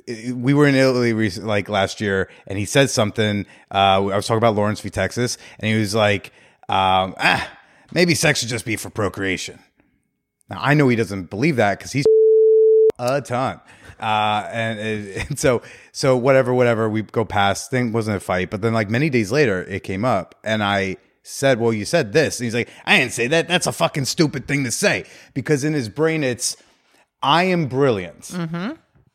[0.07, 3.45] we were in Italy recent, like last year, and he said something.
[3.73, 4.89] Uh, I was talking about Lawrence v.
[4.89, 6.27] Texas, and he was like,
[6.69, 7.49] um, ah,
[7.93, 9.59] maybe sex should just be for procreation.
[10.49, 12.05] Now, I know he doesn't believe that because he's
[12.99, 13.59] a ton.
[13.99, 14.79] Uh, and,
[15.29, 17.69] and so, so whatever, whatever, we go past.
[17.69, 20.97] Thing wasn't a fight, but then like many days later, it came up, and I
[21.23, 23.47] said, "Well, you said this," and he's like, "I didn't say that.
[23.47, 26.57] That's a fucking stupid thing to say." Because in his brain, it's,
[27.21, 28.31] "I am brilliant."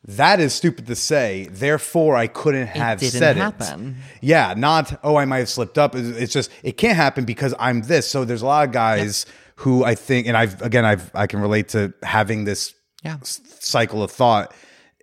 [0.08, 1.48] That is stupid to say.
[1.50, 3.96] Therefore, I couldn't have didn't said happen.
[3.98, 4.26] it.
[4.26, 5.94] Yeah, not oh, I might have slipped up.
[5.96, 8.08] It's just it can't happen because I'm this.
[8.08, 9.26] So there's a lot of guys
[9.56, 13.16] who I think, and I've again, I've I can relate to having this Yeah.
[13.22, 14.54] cycle of thought.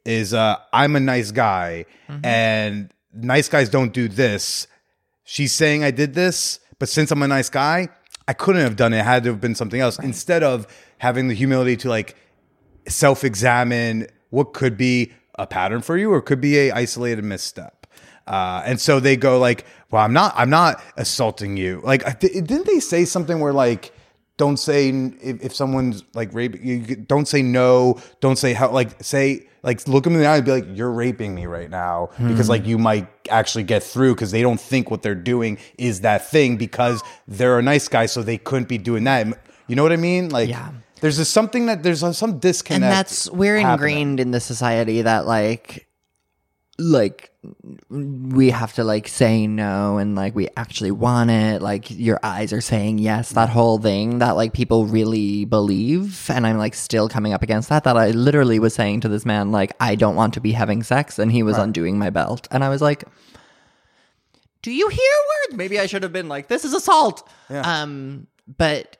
[0.05, 1.85] Is uh, I'm a nice guy,
[2.23, 4.67] and nice guys don't do this.
[5.25, 7.87] She's saying I did this, but since I'm a nice guy,
[8.27, 8.99] I couldn't have done it.
[8.99, 9.97] It had to have been something else.
[9.99, 12.15] Instead of having the humility to like
[12.87, 17.85] self examine what could be a pattern for you or could be a isolated misstep.
[18.25, 21.81] Uh, and so they go like, well, I'm not, I'm not assaulting you.
[21.83, 23.91] Like, th- didn't they say something where like,
[24.37, 28.71] don't say if, if someone's like raping you, you don't say no, don't say how,
[28.71, 31.69] like say, like look them in the eye and be like, you're raping me right
[31.69, 35.59] now because like you might actually get through because they don't think what they're doing
[35.77, 38.07] is that thing because they're a nice guy.
[38.07, 39.27] So they couldn't be doing that.
[39.67, 40.29] You know what I mean?
[40.29, 40.71] Like, Yeah.
[41.03, 42.81] There's just something that there's some disconnect.
[42.81, 43.97] and that's we're happening.
[43.97, 45.85] ingrained in the society that like
[46.79, 47.29] like
[47.89, 52.53] we have to like say no and like we actually want it like your eyes
[52.53, 57.09] are saying yes that whole thing that like people really believe and i'm like still
[57.09, 60.15] coming up against that that i literally was saying to this man like i don't
[60.15, 63.03] want to be having sex and he was undoing my belt and i was like
[64.61, 65.13] do you hear
[65.49, 67.81] words maybe i should have been like this is assault yeah.
[67.81, 68.25] um
[68.57, 68.95] but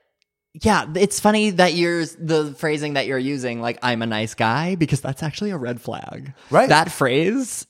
[0.62, 4.76] yeah, it's funny that you're the phrasing that you're using, like "I'm a nice guy,"
[4.76, 6.34] because that's actually a red flag.
[6.52, 6.70] Right.
[6.70, 7.66] That phrase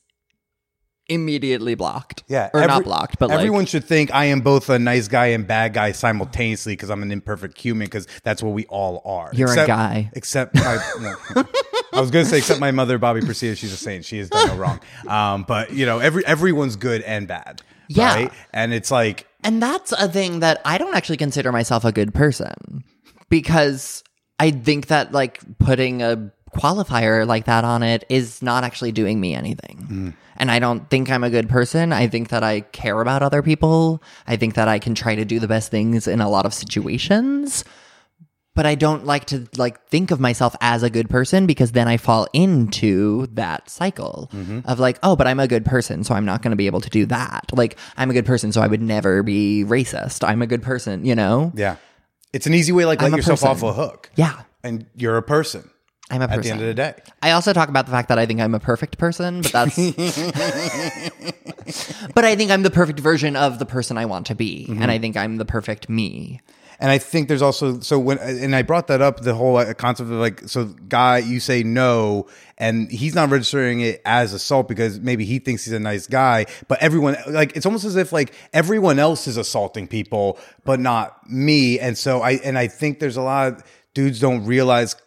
[1.08, 2.24] immediately blocked.
[2.28, 5.08] Yeah, or every- not blocked, but everyone like, should think I am both a nice
[5.08, 9.02] guy and bad guy simultaneously because I'm an imperfect human because that's what we all
[9.06, 9.32] are.
[9.34, 10.10] You're a guy.
[10.14, 11.16] Except my, no.
[11.94, 14.04] I was gonna say except my mother, Bobby Persea, she's a saint.
[14.04, 14.80] She has done no wrong.
[15.08, 17.62] Um, but you know, every everyone's good and bad.
[17.88, 18.16] Yeah.
[18.16, 18.34] right?
[18.54, 22.14] and it's like and that's a thing that I don't actually consider myself a good
[22.14, 22.84] person
[23.30, 24.04] because
[24.40, 29.20] I think that like putting a qualifier like that on it is not actually doing
[29.20, 29.88] me anything.
[29.90, 30.14] Mm.
[30.38, 31.92] And I don't think I'm a good person.
[31.94, 34.02] I think that I care about other people.
[34.28, 36.54] I think that I can try to do the best things in a lot of
[36.54, 37.64] situations.
[38.56, 41.88] But I don't like to like think of myself as a good person because then
[41.88, 44.60] I fall into that cycle mm-hmm.
[44.66, 46.82] of like, oh, but I'm a good person, so I'm not going to be able
[46.82, 47.46] to do that.
[47.52, 50.28] Like, I'm a good person, so I would never be racist.
[50.28, 51.52] I'm a good person, you know?
[51.56, 51.78] yeah,
[52.32, 53.50] it's an easy way like I'm let yourself person.
[53.50, 54.12] off a hook.
[54.16, 54.44] Yeah.
[54.64, 55.70] and you're a person.
[56.12, 56.40] I'm a person.
[56.40, 58.42] At the end of the day, I also talk about the fact that I think
[58.42, 59.76] I'm a perfect person, but that's.
[62.14, 64.80] but I think I'm the perfect version of the person I want to be, and
[64.80, 64.90] mm-hmm.
[64.90, 66.42] I think I'm the perfect me.
[66.84, 70.12] And I think there's also so when and I brought that up the whole concept
[70.12, 72.28] of like so guy you say no
[72.58, 76.46] and he's not registering it as assault because maybe he thinks he's a nice guy
[76.68, 81.26] but everyone like it's almost as if like everyone else is assaulting people but not
[81.30, 81.80] me.
[81.80, 83.64] And so I and I think there's a lot of
[83.94, 84.98] dudes don't realize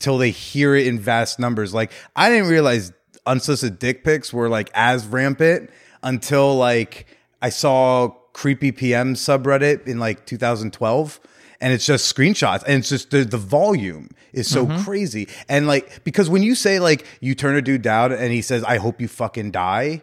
[0.00, 1.72] till they hear it in vast numbers.
[1.72, 2.92] Like I didn't realize
[3.26, 5.70] unsolicited dick pics were like as rampant
[6.02, 7.06] until like
[7.40, 11.20] I saw creepy PM subreddit in like 2012
[11.60, 14.82] and it's just screenshots and it's just the, the volume is so mm-hmm.
[14.82, 15.28] crazy.
[15.48, 18.64] And like because when you say like you turn a dude down and he says
[18.64, 20.02] I hope you fucking die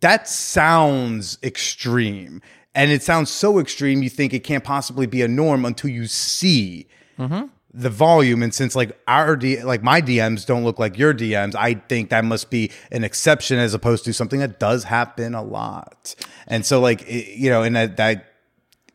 [0.00, 2.42] that sounds extreme.
[2.74, 6.06] And it sounds so extreme you think it can't possibly be a norm until you
[6.06, 6.86] see
[7.18, 7.46] mm-hmm.
[7.76, 11.54] The volume and since like our D, like my DMs don't look like your DMs,
[11.54, 15.42] I think that must be an exception as opposed to something that does happen a
[15.42, 16.14] lot.
[16.46, 18.32] And so like it- you know, and that that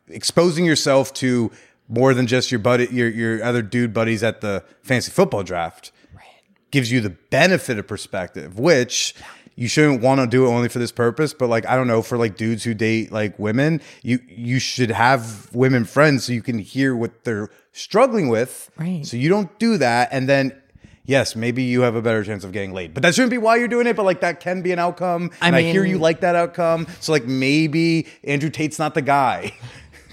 [0.07, 1.51] exposing yourself to
[1.87, 5.91] more than just your buddy your your other dude buddies at the fantasy football draft
[6.15, 6.25] right.
[6.71, 9.13] gives you the benefit of perspective, which
[9.55, 11.33] you shouldn't want to do it only for this purpose.
[11.33, 14.91] But like, I don't know, for like dudes who date like women, you you should
[14.91, 18.69] have women friends so you can hear what they're struggling with.
[18.77, 19.05] Right.
[19.05, 20.57] So you don't do that, and then.
[21.03, 23.55] Yes, maybe you have a better chance of getting laid, but that shouldn't be why
[23.55, 23.95] you're doing it.
[23.95, 26.85] But like that can be an outcome, I and I hear you like that outcome.
[26.99, 29.51] So like maybe Andrew Tate's not the guy.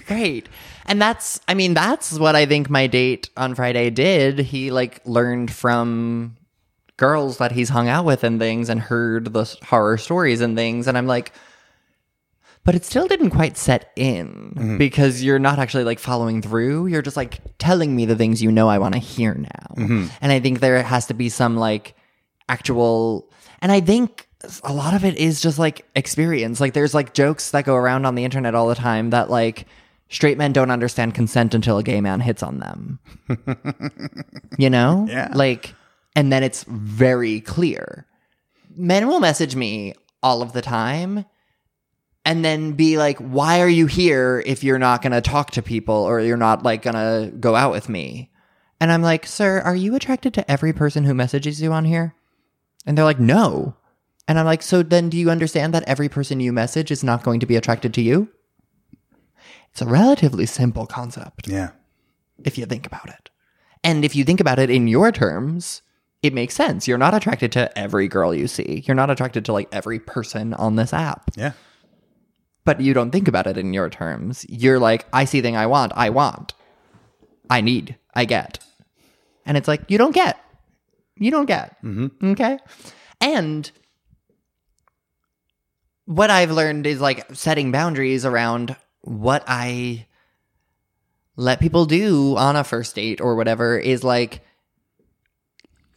[0.09, 0.49] Right.
[0.85, 4.39] And that's, I mean, that's what I think my date on Friday did.
[4.39, 6.35] He like learned from
[6.99, 10.85] girls that he's hung out with and things and heard the horror stories and things.
[10.87, 11.31] And I'm like,
[12.65, 14.77] but it still didn't quite set in mm-hmm.
[14.77, 16.87] because you're not actually like following through.
[16.87, 19.73] You're just like telling me the things you know I want to hear now.
[19.77, 20.07] Mm-hmm.
[20.21, 21.95] And I think there has to be some like
[22.49, 23.31] actual,
[23.61, 24.27] and I think
[24.63, 26.59] a lot of it is just like experience.
[26.59, 29.65] Like there's like jokes that go around on the internet all the time that like
[30.09, 32.99] straight men don't understand consent until a gay man hits on them.
[34.57, 35.07] you know?
[35.09, 35.31] Yeah.
[35.33, 35.73] Like,
[36.15, 38.05] and then it's very clear.
[38.75, 41.25] Men will message me all of the time
[42.25, 45.61] and then be like, why are you here if you're not going to talk to
[45.61, 48.29] people or you're not like going to go out with me?
[48.81, 52.15] And I'm like, sir, are you attracted to every person who messages you on here?
[52.85, 53.75] And they're like, no.
[54.27, 57.23] And I'm like, so then do you understand that every person you message is not
[57.23, 58.29] going to be attracted to you?
[59.71, 61.71] It's a relatively simple concept Yeah.
[62.43, 63.29] if you think about it.
[63.83, 65.81] And if you think about it in your terms,
[66.21, 66.87] it makes sense.
[66.87, 68.83] You're not attracted to every girl you see.
[68.85, 71.31] You're not attracted to like every person on this app.
[71.35, 71.53] Yeah.
[72.65, 74.45] But you don't think about it in your terms.
[74.49, 76.53] You're like, I see thing I want, I want.
[77.49, 78.59] I need, I get.
[79.45, 80.37] And it's like, you don't get.
[81.19, 81.81] you don't get.
[81.83, 82.31] Mm-hmm.
[82.31, 82.59] Okay.
[83.21, 83.69] And
[86.05, 90.07] what I've learned is like setting boundaries around what I
[91.35, 94.41] let people do on a first date or whatever is like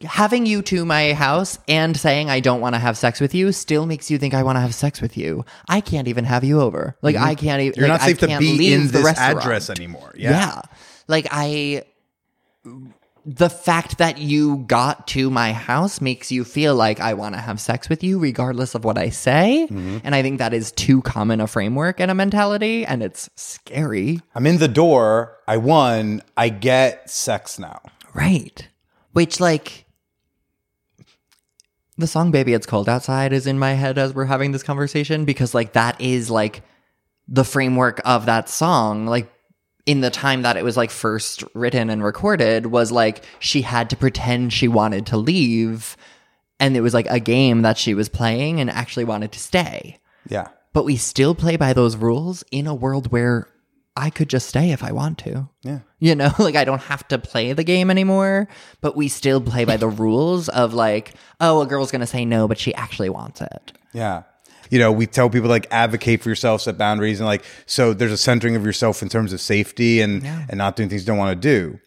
[0.05, 3.53] having you to my house and saying I don't want to have sex with you
[3.53, 5.45] still makes you think I want to have sex with you.
[5.69, 6.97] I can't even have you over.
[7.03, 7.73] Like I can't even.
[7.73, 7.81] Mm-hmm.
[7.81, 9.39] You're like, not safe I to be in this restaurant.
[9.39, 10.15] address anymore.
[10.17, 10.31] Yeah.
[10.31, 10.63] Yeah.
[11.09, 11.85] Like I
[13.25, 17.41] the fact that you got to my house makes you feel like I want to
[17.41, 19.69] have sex with you regardless of what I say.
[19.71, 19.99] Mm-hmm.
[20.03, 24.21] And I think that is too common a framework and a mentality and it's scary.
[24.35, 25.37] I'm in the door.
[25.47, 26.23] I won.
[26.37, 27.81] I get sex now.
[28.13, 28.69] Right.
[29.13, 29.82] Which like
[32.03, 35.25] the song Baby It's Cold Outside is in my head as we're having this conversation
[35.25, 36.63] because like that is like
[37.29, 39.33] the framework of that song like
[39.87, 43.89] in the time that it was like first written and recorded was like she had
[43.91, 45.97] to pretend she wanted to leave
[46.61, 49.99] and it was like a game that she was playing and actually wanted to stay.
[50.29, 50.49] Yeah.
[50.73, 53.49] But we still play by those rules in a world where
[53.95, 55.49] I could just stay if I want to.
[55.63, 55.81] Yeah.
[55.99, 58.49] You know, like I don't have to play the game anymore,
[58.81, 62.25] but we still play by the rules of like, oh, a girl's going to say
[62.25, 63.73] no, but she actually wants it.
[63.93, 64.23] Yeah.
[64.71, 68.13] You know, we tell people like advocate for yourself, set boundaries, and like so there's
[68.13, 71.19] a centering of yourself in terms of safety and and not doing things you don't
[71.19, 71.79] want to do.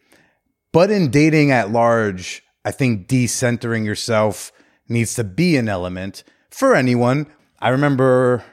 [0.72, 4.52] But in dating at large, I think decentering yourself
[4.88, 7.26] needs to be an element for anyone.
[7.60, 8.44] I remember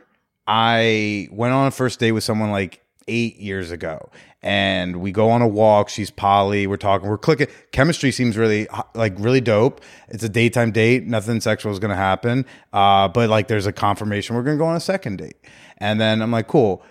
[0.46, 4.10] I went on a first date with someone like eight years ago,
[4.42, 5.88] and we go on a walk.
[5.88, 6.66] She's poly.
[6.66, 7.08] We're talking.
[7.08, 7.48] We're clicking.
[7.72, 9.80] Chemistry seems really like really dope.
[10.08, 11.06] It's a daytime date.
[11.06, 12.46] Nothing sexual is going to happen.
[12.72, 15.36] Uh, but like, there's a confirmation we're going to go on a second date,
[15.78, 16.82] and then I'm like, cool.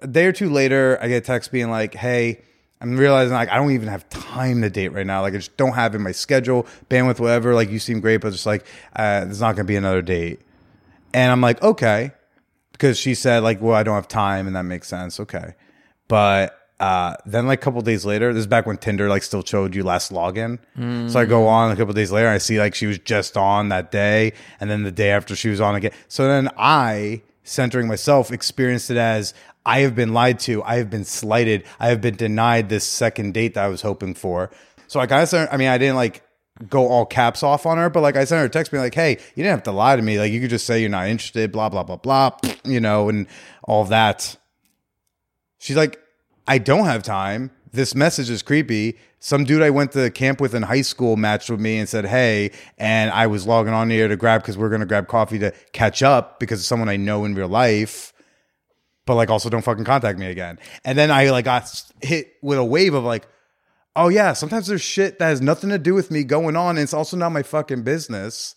[0.00, 2.42] A day or two later, I get a text being like, hey.
[2.80, 5.22] I'm realizing like I don't even have time to date right now.
[5.22, 7.52] Like I just don't have in my schedule, bandwidth, whatever.
[7.52, 10.40] Like you seem great, but just like uh, there's not gonna be another date.
[11.12, 12.12] And I'm like, okay,
[12.78, 15.18] because she said like, well, I don't have time, and that makes sense.
[15.20, 15.54] Okay,
[16.06, 19.44] but uh, then like a couple days later, this is back when Tinder like still
[19.44, 20.58] showed you last login.
[21.10, 23.68] So I go on a couple days later, I see like she was just on
[23.70, 25.92] that day, and then the day after she was on again.
[26.06, 29.34] So then I, centering myself, experienced it as
[29.66, 33.34] I have been lied to, I have been slighted, I have been denied this second
[33.34, 34.50] date that I was hoping for.
[34.86, 36.22] So I kind of, I mean, I didn't like
[36.68, 38.94] go all caps off on her, but like I sent her a text being like,
[38.94, 40.18] "Hey, you didn't have to lie to me.
[40.18, 43.26] Like you could just say you're not interested, blah blah blah blah, you know, and
[43.64, 44.36] all that."
[45.58, 46.00] She's like,
[46.46, 47.50] "I don't have time.
[47.72, 51.50] This message is creepy." Some dude I went to camp with in high school matched
[51.50, 54.70] with me and said, "Hey," and I was logging on here to grab because we're
[54.70, 58.12] gonna grab coffee to catch up because it's someone I know in real life.
[59.06, 60.58] But like, also don't fucking contact me again.
[60.84, 63.26] And then I like got hit with a wave of like,
[63.96, 66.80] oh yeah, sometimes there's shit that has nothing to do with me going on, and
[66.80, 68.54] it's also not my fucking business.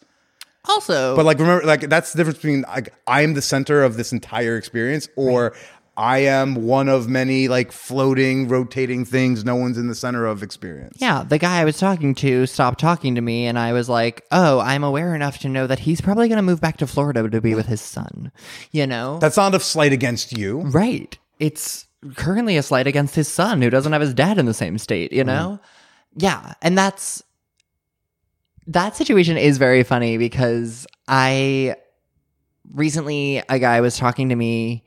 [0.65, 3.97] Also, But like, remember, like that's the difference between like I am the center of
[3.97, 5.53] this entire experience, or
[5.97, 9.43] I am one of many like floating, rotating things.
[9.43, 10.97] No one's in the center of experience.
[10.99, 14.23] yeah, the guy I was talking to stopped talking to me, and I was like,
[14.31, 17.27] oh, I'm aware enough to know that he's probably going to move back to Florida
[17.27, 18.31] to be with his son.
[18.71, 19.17] You know?
[19.17, 20.59] That's not a slight against you.
[20.59, 21.17] Right.
[21.39, 24.77] It's currently a slight against his son who doesn't have his dad in the same
[24.77, 25.27] state, you mm-hmm.
[25.27, 25.59] know?
[26.15, 26.53] Yeah.
[26.61, 27.23] And that's
[28.67, 31.75] that situation is very funny because I
[32.73, 34.83] recently a guy was talking to me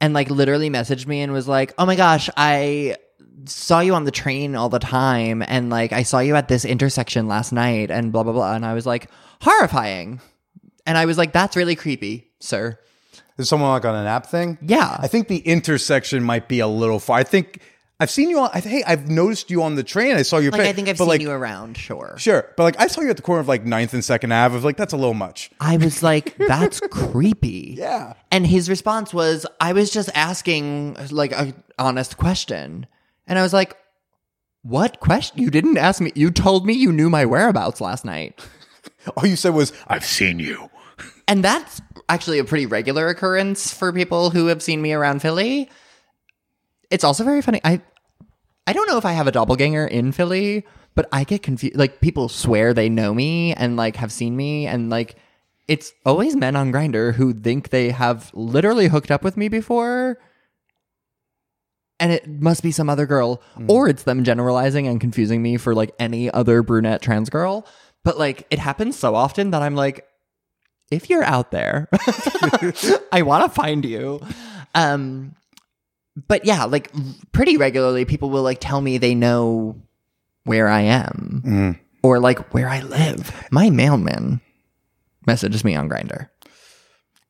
[0.00, 2.96] and like literally messaged me and was like, "Oh my gosh, I
[3.44, 6.64] saw you on the train all the time and like I saw you at this
[6.64, 9.10] intersection last night and blah blah blah." And I was like,
[9.42, 10.20] "Horrifying."
[10.86, 12.78] And I was like, "That's really creepy, sir."
[13.40, 14.58] Is someone like on an app thing?
[14.60, 14.96] Yeah.
[15.00, 17.18] I think the intersection might be a little far.
[17.18, 17.62] I think
[17.98, 18.50] I've seen you on.
[18.54, 20.16] I, hey, I've noticed you on the train.
[20.16, 20.52] I saw your.
[20.52, 22.14] Like I think I've seen like, you around, sure.
[22.16, 24.52] Sure, but like I saw you at the corner of like 9th and Second Ave.
[24.52, 25.50] I was like, that's a little much.
[25.60, 27.74] I was like, that's creepy.
[27.76, 28.14] Yeah.
[28.30, 32.86] And his response was, I was just asking like a honest question.
[33.26, 33.76] And I was like,
[34.62, 35.38] what question?
[35.38, 36.12] You didn't ask me.
[36.14, 38.40] You told me you knew my whereabouts last night.
[39.16, 40.70] All you said was, "I've seen you."
[41.30, 45.70] And that's actually a pretty regular occurrence for people who have seen me around Philly.
[46.90, 47.60] It's also very funny.
[47.62, 47.80] I
[48.66, 50.66] I don't know if I have a doppelganger in Philly,
[50.96, 51.76] but I get confused.
[51.76, 55.14] Like people swear they know me and like have seen me, and like
[55.68, 60.18] it's always men on Grindr who think they have literally hooked up with me before.
[62.00, 63.70] And it must be some other girl, mm.
[63.70, 67.68] or it's them generalizing and confusing me for like any other brunette trans girl.
[68.02, 70.09] But like it happens so often that I'm like,
[70.90, 71.88] if you're out there,
[73.12, 74.20] I want to find you.
[74.74, 75.34] Um,
[76.28, 76.90] but yeah, like
[77.32, 79.76] pretty regularly, people will like tell me they know
[80.44, 81.78] where I am.
[82.02, 83.32] or like where I live.
[83.50, 84.40] My mailman
[85.26, 86.28] messages me on Grindr.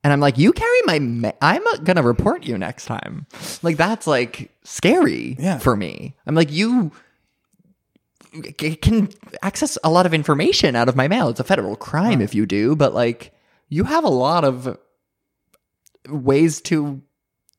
[0.02, 3.26] And I'm like, you carry my, ma- I'm gonna report you next time.
[3.62, 5.58] Like, that's like scary Yeah.
[5.58, 6.14] for me.
[6.26, 6.90] I'm like, you
[8.80, 9.08] can
[9.42, 11.28] access a lot of information out of my mail.
[11.28, 13.32] It's a federal crime if you do, but like,
[13.70, 14.76] you have a lot of
[16.08, 17.00] ways to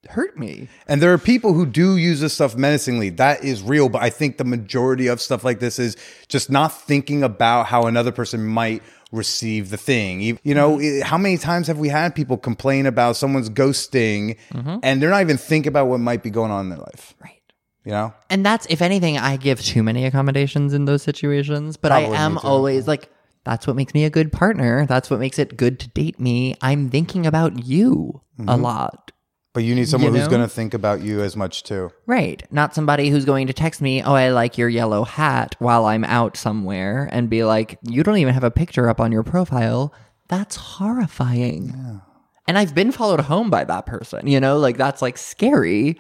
[0.10, 0.68] hurt me.
[0.88, 3.10] And there are people who do use this stuff menacingly.
[3.12, 3.88] That is real.
[3.88, 5.96] But I think the majority of stuff like this is
[6.28, 8.82] just not thinking about how another person might
[9.12, 10.22] receive the thing.
[10.22, 11.02] You you know, Mm-hmm.
[11.02, 14.38] how many times have we had people complain about someone's ghosting
[14.84, 17.14] and they're not even thinking about what might be going on in their life?
[17.16, 17.24] Mm-hmm.
[17.24, 17.38] Right.
[17.86, 18.14] You know?
[18.30, 21.78] And that's, if anything, I give too many accommodations in those situations.
[21.78, 23.10] But Probably I am always like,
[23.44, 24.86] that's what makes me a good partner.
[24.86, 26.56] That's what makes it good to date me.
[26.62, 28.62] I'm thinking about you a Mm-hmm.
[28.64, 29.12] lot.
[29.54, 30.30] But you need someone who's know?
[30.30, 31.92] going to think about you as much too.
[32.06, 32.42] Right.
[32.52, 36.06] Not somebody who's going to text me, oh, I like your yellow hat while I'm
[36.06, 39.94] out somewhere and be like, you don't even have a picture up on your profile.
[40.30, 42.02] That's horrifying.
[42.48, 46.00] And I've been followed home by that person, you know, like that's like scary.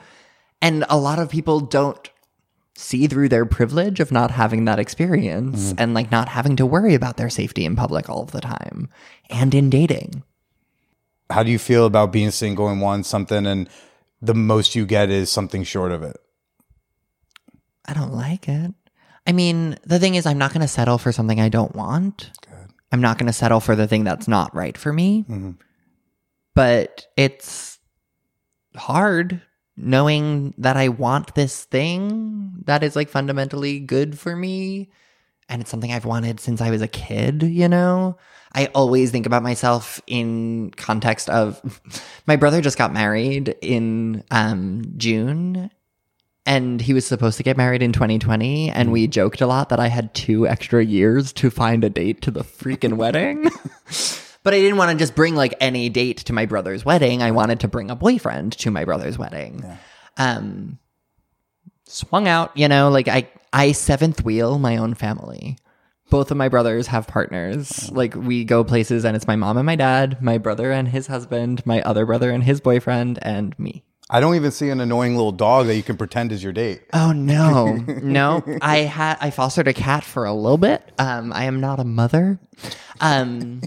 [0.61, 2.09] And a lot of people don't
[2.81, 5.75] see through their privilege of not having that experience mm.
[5.77, 8.89] and like not having to worry about their safety in public all of the time
[9.29, 10.23] and in dating.
[11.29, 13.69] How do you feel about being single and wanting something and
[14.21, 16.17] the most you get is something short of it?
[17.85, 18.73] I don't like it.
[19.25, 22.31] I mean, the thing is, I'm not going to settle for something I don't want.
[22.91, 25.23] I'm not going to settle for the thing that's not right for me.
[25.29, 25.51] Mm-hmm.
[26.53, 27.79] But it's
[28.75, 29.41] hard
[29.81, 34.89] knowing that I want this thing that is like fundamentally good for me.
[35.49, 38.17] And it's something I've wanted since I was a kid, you know?
[38.53, 41.81] I always think about myself in context of
[42.27, 45.71] my brother just got married in um, June
[46.45, 49.79] and he was supposed to get married in 2020 and we joked a lot that
[49.79, 53.49] i had two extra years to find a date to the freaking wedding
[54.43, 57.21] but i didn't want to just bring like any date to my brother's wedding.
[57.21, 59.63] I wanted to bring a boyfriend to my brother's wedding.
[60.17, 60.77] Um
[61.85, 65.57] swung out you know like i i seventh wheel my own family.
[66.09, 67.89] Both of my brothers have partners.
[67.91, 71.07] Like we go places and it's my mom and my dad my brother and his
[71.07, 73.83] husband my other brother and his boyfriend and me.
[74.13, 76.81] I don't even see an annoying little dog that you can pretend is your date.
[76.91, 78.43] Oh no, no!
[78.61, 80.83] I had I fostered a cat for a little bit.
[80.99, 82.37] Um, I am not a mother,
[82.99, 83.61] um,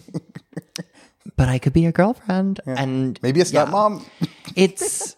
[1.36, 3.66] but I could be a girlfriend and Maybe a yeah.
[3.66, 4.04] stepmom.
[4.56, 5.16] It's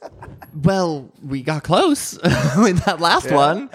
[0.55, 2.15] well, we got close
[2.57, 3.71] with that last one.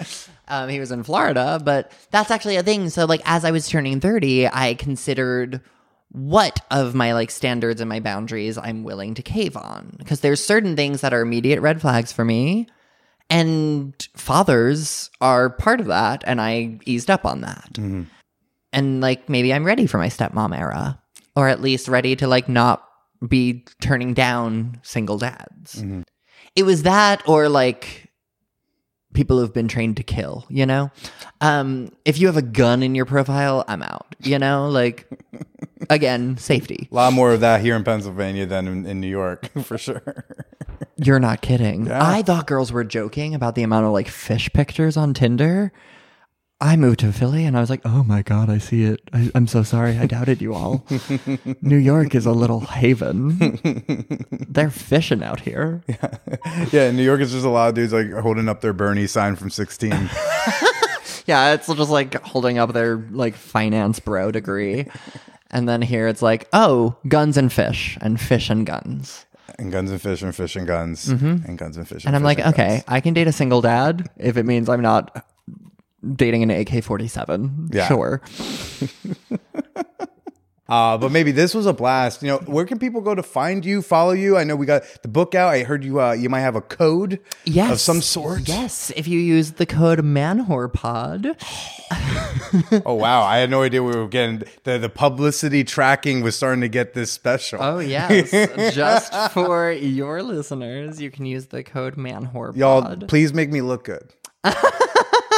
[0.48, 2.90] Um, he was in Florida, but that's actually a thing.
[2.90, 5.60] So, like, as I was turning thirty, I considered
[6.10, 10.44] what of my like standards and my boundaries I'm willing to cave on because there's
[10.44, 12.66] certain things that are immediate red flags for me
[13.30, 17.78] and fathers are part of that and I eased up on that.
[18.74, 21.00] And like maybe I'm ready for my stepmom era
[21.36, 22.86] or at least ready to like not
[23.26, 25.82] be turning down single dads.
[26.54, 28.10] It was that or like
[29.14, 30.90] people who've been trained to kill, you know?
[31.40, 34.68] Um if you have a gun in your profile, I'm out, you know?
[34.68, 35.08] Like
[35.90, 36.88] again, safety.
[36.90, 40.24] A lot more of that here in Pennsylvania than in, in New York, for sure.
[40.96, 41.90] You're not kidding.
[41.90, 45.72] I thought girls were joking about the amount of like fish pictures on Tinder.
[46.62, 49.00] I moved to Philly and I was like, oh my God, I see it.
[49.12, 49.98] I, I'm so sorry.
[49.98, 50.86] I doubted you all.
[51.60, 53.66] New York is a little haven.
[54.48, 55.82] They're fishing out here.
[56.70, 59.08] yeah, in New York, is just a lot of dudes like holding up their Bernie
[59.08, 59.92] sign from 16.
[61.24, 64.88] Yeah, it's just like holding up their like finance bro degree.
[65.52, 69.24] And then here it's like, oh, guns and fish and fish and guns.
[69.56, 71.98] and guns and fish and fish and guns and guns and fish.
[71.98, 72.08] Mm-hmm.
[72.08, 72.84] And I'm like, and okay, guns.
[72.88, 75.24] I can date a single dad if it means I'm not
[76.14, 77.70] dating an AK 47.
[77.72, 77.88] Yeah.
[77.88, 78.20] Sure.
[80.68, 82.22] Uh, but maybe this was a blast.
[82.22, 84.38] You know, where can people go to find you, follow you?
[84.38, 85.48] I know we got the book out.
[85.50, 86.00] I heard you.
[86.00, 87.72] Uh, you might have a code Yes.
[87.72, 88.48] of some sort.
[88.48, 88.90] Yes.
[88.96, 91.36] If you use the code ManwhorePod.
[92.86, 96.60] Oh wow, I had no idea we were getting the the publicity tracking was starting
[96.62, 97.58] to get this special.
[97.62, 98.30] Oh, yes.
[98.74, 102.56] Just for your listeners, you can use the code ManwhorePod.
[102.56, 104.10] Y'all, please make me look good.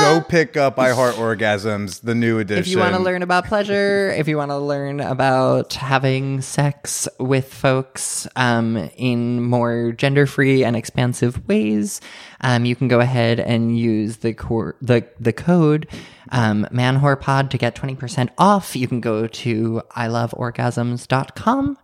[0.05, 2.60] Go pick up I Heart Orgasms, the new edition.
[2.60, 7.09] If you want to learn about pleasure, if you want to learn about having sex
[7.18, 12.01] with folks um, in more gender free and expansive ways,
[12.43, 15.89] um, you can go ahead and use the cor- the the code
[16.31, 18.76] um, manwhorepod to get 20% off.
[18.76, 21.78] You can go to iloveorgasms.com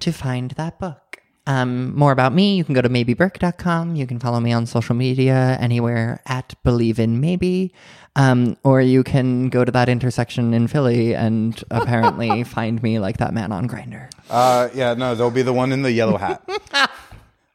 [0.00, 1.03] to find that book.
[1.46, 3.96] Um, more about me, you can go to maybeburke.com.
[3.96, 7.72] You can follow me on social media anywhere at Believe in Maybe.
[8.16, 13.18] Um, or you can go to that intersection in Philly and apparently find me like
[13.18, 14.08] that man on Grindr.
[14.30, 16.48] Uh, yeah, no, there'll be the one in the yellow hat.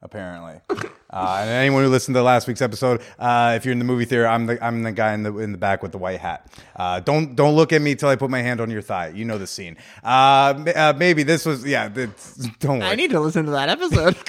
[0.09, 0.61] apparently.
[1.11, 4.05] Uh, and anyone who listened to last week's episode, uh, if you're in the movie
[4.05, 6.45] theater, I'm the I'm the guy in the in the back with the white hat.
[6.75, 9.07] Uh, don't don't look at me till I put my hand on your thigh.
[9.07, 9.75] You know the scene.
[10.03, 11.87] Uh, uh, maybe this was yeah.
[12.59, 12.83] Don't worry.
[12.83, 14.15] I need to listen to that episode.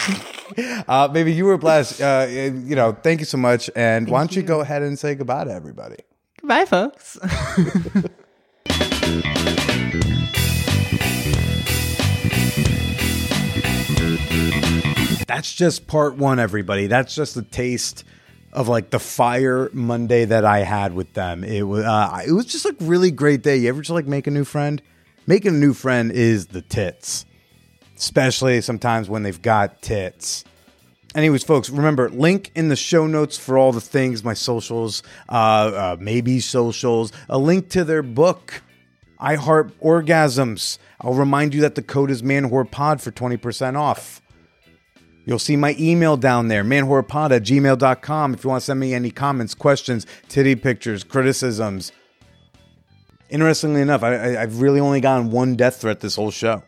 [0.88, 2.00] Uh, maybe you were blessed.
[2.00, 3.70] Uh, you know, thank you so much.
[3.76, 5.98] And why don't you go ahead and say goodbye to everybody?
[6.40, 7.18] Goodbye, folks.
[15.30, 16.88] That's just part one, everybody.
[16.88, 18.02] That's just a taste
[18.52, 21.44] of like the fire Monday that I had with them.
[21.44, 23.56] It was uh, it was just like really great day.
[23.58, 24.82] You ever just like make a new friend?
[25.28, 27.26] Making a new friend is the tits,
[27.96, 30.42] especially sometimes when they've got tits.
[31.14, 35.32] Anyways, folks, remember link in the show notes for all the things, my socials, uh,
[35.32, 38.64] uh, maybe socials, a link to their book,
[39.16, 40.78] I Heart Orgasms.
[41.00, 44.19] I'll remind you that the code is ManwhorePod for 20% off.
[45.24, 48.94] You'll see my email down there, manwhorepod at gmail.com if you want to send me
[48.94, 51.92] any comments, questions, titty pictures, criticisms.
[53.28, 56.62] Interestingly enough, I, I've really only gotten one death threat this whole show.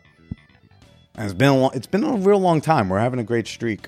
[1.15, 2.89] And it's been, a long, it's been a real long time.
[2.89, 3.87] We're having a great streak.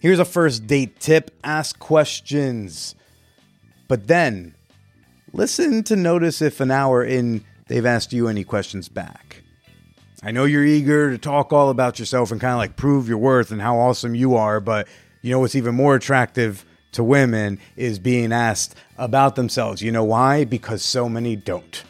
[0.00, 2.94] Here's a first date tip ask questions.
[3.88, 4.54] But then,
[5.32, 9.43] listen to notice if an hour in they've asked you any questions back.
[10.26, 13.18] I know you're eager to talk all about yourself and kind of like prove your
[13.18, 14.88] worth and how awesome you are, but
[15.20, 19.82] you know what's even more attractive to women is being asked about themselves.
[19.82, 20.46] You know why?
[20.46, 21.84] Because so many don't.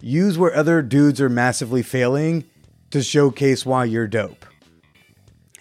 [0.00, 2.44] Use where other dudes are massively failing
[2.92, 4.46] to showcase why you're dope.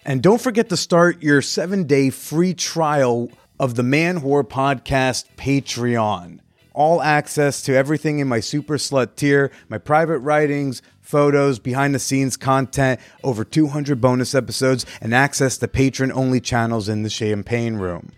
[0.06, 5.26] And don't forget to start your seven day free trial of the Man Whore Podcast
[5.36, 6.42] Patreon.
[6.74, 12.00] All access to everything in my Super Slut tier, my private writings, photos, behind the
[12.00, 17.76] scenes content, over 200 bonus episodes, and access to patron only channels in the Champagne
[17.76, 18.12] Room.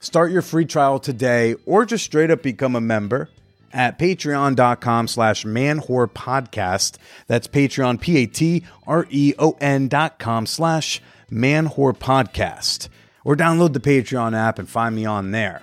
[0.00, 3.28] Start your free trial today or just straight up become a member
[3.72, 6.96] at patreon.com slash manwhorepodcast.
[7.26, 11.00] That's Patreon, P-A-T-R-E-O-N dot com slash
[11.30, 12.88] manwhorepodcast.
[13.24, 15.62] Or download the Patreon app and find me on there.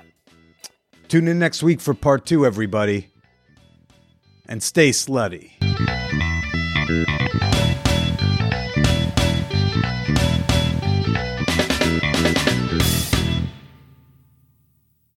[1.09, 3.09] Tune in next week for part two, everybody.
[4.47, 5.53] And stay slutty.